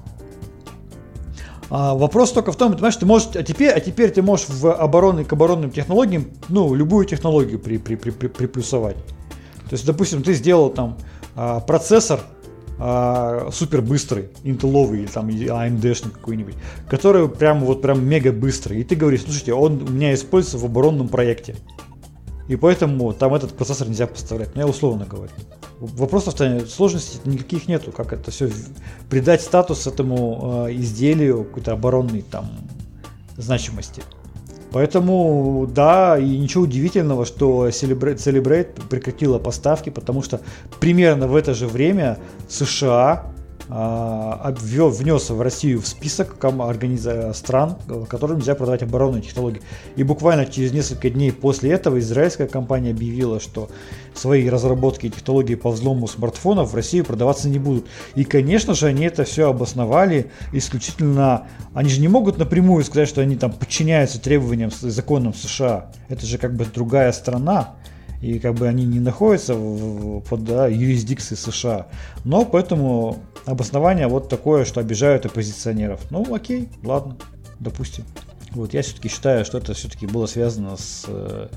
А, 1.71 1.97
вопрос 1.97 2.31
только 2.31 2.53
в 2.53 2.57
том, 2.57 2.73
понимаешь, 2.73 2.95
ты 2.95 3.05
можешь, 3.05 3.31
а 3.35 3.43
теперь, 3.43 3.71
а 3.71 3.81
теперь 3.81 4.11
ты 4.11 4.23
можешь 4.23 4.49
в 4.49 4.73
оборонной 4.73 5.25
к 5.25 5.33
оборонным 5.33 5.73
технологиям, 5.73 6.27
ну, 6.49 6.73
любую 6.75 7.05
технологию 7.05 7.59
при, 7.59 7.79
при, 7.79 7.97
при, 7.97 8.11
при, 8.11 8.29
приплюсовать. 8.29 8.97
То 9.69 9.75
есть, 9.75 9.85
допустим, 9.85 10.23
ты 10.23 10.33
сделал 10.33 10.71
там 10.71 10.97
а, 11.37 11.61
процессор 11.61 12.21
а, 12.79 13.51
супер 13.53 13.83
быстрый, 13.83 14.31
интеловый 14.45 15.01
или 15.01 15.07
там 15.09 15.29
AMD 15.29 16.13
какой-нибудь, 16.13 16.55
который 16.89 17.29
прям 17.29 17.61
вот 17.61 17.83
прям 17.83 18.07
мега 18.07 18.33
быстрый. 18.33 18.81
И 18.81 18.85
ты 18.85 18.95
говоришь, 18.95 19.23
слушайте, 19.23 19.53
он 19.53 19.83
у 19.83 19.91
меня 19.91 20.15
используется 20.15 20.59
в 20.59 20.65
оборонном 20.65 21.09
проекте. 21.09 21.57
и 22.47 22.57
поэтому 22.57 23.13
там 23.13 23.35
этот 23.35 23.53
процессор 23.53 23.89
нельзя 23.89 24.07
поставлять. 24.07 24.55
Ну, 24.55 24.63
я 24.63 24.67
условно 24.67 25.05
говорю. 25.05 25.33
Вопросов-то 25.81 26.67
сложностей 26.67 27.21
никаких 27.25 27.69
нету, 27.69 27.93
как 27.93 28.13
это 28.13 28.31
все 28.31 28.49
придать 29.11 29.43
статус 29.43 29.87
этому 29.87 30.67
э, 30.69 30.75
изделию 30.75 31.45
какой-то 31.45 31.73
оборонной 31.73 32.23
там 32.23 32.49
значимости. 33.37 34.03
Поэтому, 34.71 35.69
да, 35.73 36.19
и 36.19 36.37
ничего 36.37 36.65
удивительного, 36.65 37.25
что 37.25 37.69
Celebrate, 37.69 38.87
прекратила 38.89 39.39
поставки, 39.39 39.91
потому 39.91 40.23
что 40.23 40.41
примерно 40.79 41.27
в 41.27 41.37
это 41.37 41.55
же 41.55 41.67
время 41.67 42.19
США 42.49 43.25
а, 43.71 44.55
внес 44.89 45.31
в 45.31 45.41
Россию 45.41 45.81
в 45.83 45.87
список 45.87 46.37
стран, 47.35 47.77
которым 48.09 48.39
нельзя 48.39 48.55
продавать 48.55 48.83
оборонные 48.83 49.23
технологии. 49.23 49.61
И 49.97 50.03
буквально 50.03 50.47
через 50.47 50.73
несколько 50.73 51.11
дней 51.11 51.33
после 51.33 51.73
этого 51.73 51.99
израильская 51.99 52.47
компания 52.47 52.91
объявила, 52.91 53.41
что 53.41 53.69
свои 54.15 54.49
разработки 54.49 55.07
и 55.07 55.11
технологии 55.11 55.55
по 55.55 55.71
взлому 55.71 56.09
смартфонов 56.09 56.73
в 56.73 56.75
Россию 56.75 57.05
продаваться 57.05 57.49
не 57.49 57.59
будут. 57.59 57.87
И, 58.15 58.25
конечно 58.25 58.75
же, 58.75 58.87
они 58.87 59.05
это 59.05 59.25
все 59.25 59.51
обосновали 59.51 60.31
исключительно... 60.53 61.47
Они 61.75 61.91
же 61.91 62.01
не 62.01 62.09
могут 62.09 62.39
напрямую 62.39 62.85
сказать, 62.85 63.09
что 63.09 63.21
они 63.21 63.37
там 63.37 63.53
подчиняются 63.53 64.21
требованиям 64.21 64.71
законам 64.81 65.35
США. 65.35 65.91
Это 66.09 66.25
же 66.27 66.39
как 66.39 66.55
бы 66.55 66.65
другая 66.65 67.13
страна 67.13 67.75
и 68.21 68.39
как 68.39 68.55
бы 68.55 68.67
они 68.67 68.85
не 68.85 69.01
находятся 69.01 69.55
в, 69.55 70.21
под 70.23 70.45
да, 70.45 70.67
юрисдикцией 70.67 71.39
США. 71.39 71.87
Но 72.25 72.45
поэтому 72.45 73.19
обоснование 73.51 74.09
вот 74.09 74.29
такое, 74.29 74.65
что 74.65 74.81
обижают 74.81 75.27
оппозиционеров. 75.27 76.11
Ну 76.11 76.35
окей, 76.35 76.69
ладно, 76.83 77.17
допустим. 77.61 78.05
Вот 78.53 78.73
я 78.73 78.83
все-таки 78.83 79.09
считаю, 79.09 79.45
что 79.45 79.59
это 79.59 79.75
все-таки 79.75 80.07
было 80.07 80.27
связано 80.27 80.77
с, 80.77 81.05
э, 81.07 81.49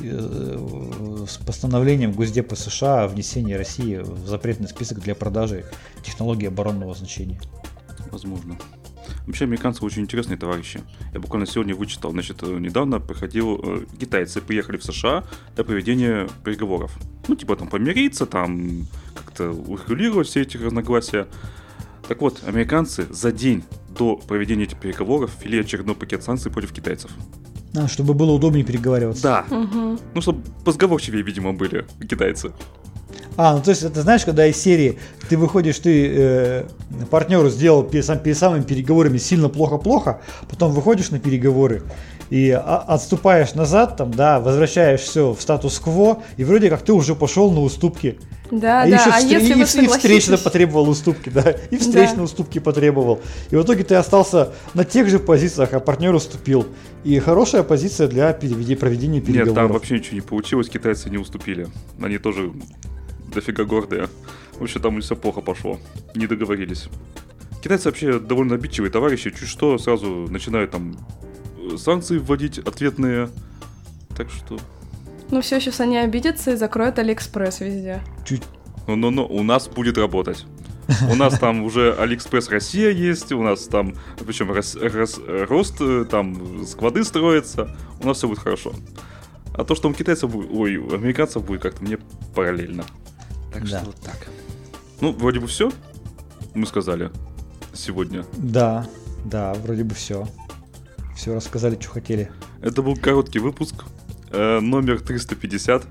с 0.00 1.36
постановлением 1.38 2.12
Госдепа 2.12 2.54
США 2.54 3.04
о 3.04 3.08
внесении 3.08 3.54
России 3.54 3.96
в 3.96 4.26
запретный 4.26 4.68
список 4.68 5.00
для 5.00 5.14
продажи 5.14 5.64
технологий 6.02 6.46
оборонного 6.46 6.94
значения. 6.94 7.40
Возможно. 8.10 8.58
Вообще, 9.26 9.44
американцы 9.44 9.84
очень 9.84 10.02
интересные 10.02 10.36
товарищи. 10.36 10.80
Я 11.14 11.20
буквально 11.20 11.46
сегодня 11.46 11.74
вычитал, 11.74 12.10
значит, 12.12 12.42
э, 12.42 12.46
недавно 12.58 13.00
приходил, 13.00 13.58
э, 13.62 13.86
китайцы 13.98 14.40
приехали 14.42 14.76
в 14.76 14.84
США 14.84 15.24
для 15.54 15.64
проведения 15.64 16.28
переговоров. 16.44 16.98
Ну, 17.26 17.36
типа 17.36 17.56
там 17.56 17.68
помириться, 17.68 18.26
там 18.26 18.86
как-то 19.34 19.50
урегулировать 19.50 20.28
все 20.28 20.42
эти 20.42 20.56
разногласия. 20.56 21.26
Так 22.08 22.20
вот, 22.20 22.40
американцы 22.46 23.06
за 23.10 23.32
день 23.32 23.64
до 23.88 24.16
проведения 24.16 24.64
этих 24.64 24.78
переговоров 24.78 25.30
ввели 25.42 25.60
очередной 25.60 25.94
пакет 25.94 26.22
санкций 26.22 26.50
против 26.50 26.72
китайцев. 26.72 27.10
А, 27.76 27.88
чтобы 27.88 28.14
было 28.14 28.32
удобнее 28.32 28.64
переговариваться. 28.64 29.22
Да. 29.22 29.56
Угу. 29.56 29.98
Ну, 30.14 30.20
чтобы 30.20 30.42
позговорчивее, 30.64 31.22
видимо, 31.22 31.52
были 31.52 31.84
китайцы. 32.08 32.52
А, 33.36 33.56
ну 33.56 33.62
то 33.62 33.70
есть 33.70 33.82
это 33.82 34.02
знаешь, 34.02 34.24
когда 34.24 34.46
из 34.46 34.56
серии 34.56 34.98
ты 35.28 35.36
выходишь, 35.36 35.80
ты 35.80 36.08
э, 36.08 36.64
партнеру 37.10 37.48
сделал 37.48 37.82
перед, 37.82 38.04
сам, 38.04 38.20
перед 38.20 38.38
самыми 38.38 38.62
переговорами 38.62 39.18
сильно 39.18 39.48
плохо-плохо, 39.48 40.20
потом 40.48 40.72
выходишь 40.72 41.10
на 41.10 41.18
переговоры 41.18 41.82
и 42.30 42.50
а, 42.50 42.84
отступаешь 42.86 43.54
назад, 43.54 43.96
там, 43.96 44.12
да, 44.12 44.38
возвращаешь 44.38 45.00
все 45.00 45.32
в 45.32 45.40
статус-кво, 45.40 46.22
и 46.36 46.44
вроде 46.44 46.70
как 46.70 46.82
ты 46.82 46.92
уже 46.92 47.16
пошел 47.16 47.50
на 47.50 47.60
уступки. 47.60 48.18
Да, 48.50 48.82
а 48.82 48.88
да, 48.88 48.96
еще 48.96 49.10
а 49.10 49.18
встр... 49.18 49.28
если 49.28 49.50
и, 49.50 49.54
вы 49.54 49.62
и 49.62 49.98
встречно 49.98 50.38
потребовал 50.38 50.88
уступки, 50.88 51.30
да, 51.30 51.50
и 51.70 51.76
встречно 51.76 52.18
да. 52.18 52.22
уступки 52.24 52.58
потребовал. 52.58 53.20
И 53.50 53.56
в 53.56 53.62
итоге 53.62 53.84
ты 53.84 53.94
остался 53.94 54.52
на 54.74 54.84
тех 54.84 55.08
же 55.08 55.18
позициях, 55.18 55.72
а 55.72 55.80
партнер 55.80 56.14
уступил. 56.14 56.66
И 57.04 57.18
хорошая 57.18 57.62
позиция 57.62 58.06
для 58.06 58.32
проведения 58.32 59.20
переговоров. 59.20 59.46
Нет, 59.46 59.54
там 59.54 59.72
вообще 59.72 59.94
ничего 59.94 60.14
не 60.16 60.20
получилось, 60.20 60.68
китайцы 60.68 61.10
не 61.10 61.18
уступили. 61.18 61.68
Они 62.00 62.18
тоже 62.18 62.52
дофига 63.32 63.64
гордые. 63.64 64.08
В 64.58 64.62
общем, 64.62 64.80
там 64.80 65.00
все 65.00 65.16
плохо 65.16 65.40
пошло. 65.40 65.80
Не 66.14 66.26
договорились. 66.26 66.88
Китайцы 67.62 67.88
вообще 67.88 68.18
довольно 68.18 68.54
обидчивые 68.54 68.90
товарищи. 68.90 69.30
Чуть 69.30 69.48
что, 69.48 69.78
сразу 69.78 70.26
начинают 70.28 70.70
там 70.70 70.96
э, 71.58 71.76
санкции 71.76 72.18
вводить 72.18 72.58
ответные. 72.58 73.30
Так 74.16 74.28
что... 74.30 74.58
Ну 75.34 75.40
все, 75.40 75.58
сейчас 75.58 75.80
они 75.80 75.96
обидятся 75.96 76.52
и 76.52 76.56
закроют 76.56 76.96
Алиэкспресс 77.00 77.58
везде. 77.58 78.00
Чуть. 78.24 78.44
Ну, 78.86 78.94
ну, 78.94 79.10
ну, 79.10 79.26
у 79.26 79.42
нас 79.42 79.66
будет 79.66 79.98
работать. 79.98 80.46
У 81.10 81.16
нас 81.16 81.40
там 81.40 81.64
уже 81.64 81.92
Алиэкспресс 81.92 82.50
Россия 82.50 82.90
есть, 82.90 83.32
у 83.32 83.42
нас 83.42 83.66
там, 83.66 83.96
причем 84.24 84.52
рос, 84.52 84.76
рос, 84.76 85.20
рост, 85.26 85.80
э, 85.80 86.04
там 86.08 86.64
склады 86.64 87.02
строятся, 87.02 87.76
у 88.00 88.06
нас 88.06 88.18
все 88.18 88.28
будет 88.28 88.38
хорошо. 88.38 88.74
А 89.54 89.64
то, 89.64 89.74
что 89.74 89.88
у 89.88 89.92
китайцев, 89.92 90.30
ой, 90.32 90.76
у 90.76 90.94
американцев 90.94 91.44
будет 91.44 91.62
как-то 91.62 91.82
мне 91.82 91.98
параллельно. 92.32 92.84
Так 93.52 93.62
да. 93.68 93.78
что 93.78 93.86
вот 93.86 93.96
так. 93.96 94.28
Ну, 95.00 95.10
вроде 95.10 95.40
бы 95.40 95.48
все. 95.48 95.72
Мы 96.54 96.64
сказали 96.64 97.10
сегодня. 97.72 98.24
Да, 98.34 98.86
да, 99.24 99.52
вроде 99.54 99.82
бы 99.82 99.96
все. 99.96 100.28
Все 101.16 101.34
рассказали, 101.34 101.76
что 101.80 101.90
хотели. 101.90 102.30
Это 102.62 102.82
был 102.82 102.94
короткий 102.94 103.40
выпуск, 103.40 103.82
э, 104.34 104.60
номер 104.60 105.00
350. 105.00 105.84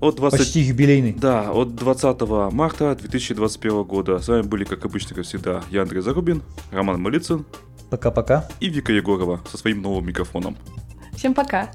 От 0.00 0.16
20... 0.16 0.38
Почти 0.38 0.60
юбилейный. 0.60 1.12
Да, 1.12 1.50
от 1.50 1.74
20 1.76 2.20
марта 2.52 2.94
2021 2.94 3.84
года. 3.84 4.18
С 4.18 4.28
вами 4.28 4.42
были, 4.42 4.64
как 4.64 4.84
обычно, 4.84 5.14
как 5.14 5.24
всегда, 5.24 5.62
я 5.70 5.82
Андрей 5.82 6.02
Зарубин, 6.02 6.42
Роман 6.72 7.00
Малицын. 7.00 7.46
Пока-пока. 7.90 8.48
И 8.60 8.68
Вика 8.68 8.92
Егорова 8.92 9.40
со 9.50 9.56
своим 9.56 9.80
новым 9.82 10.06
микрофоном. 10.06 10.56
Всем 11.16 11.32
пока. 11.32 11.70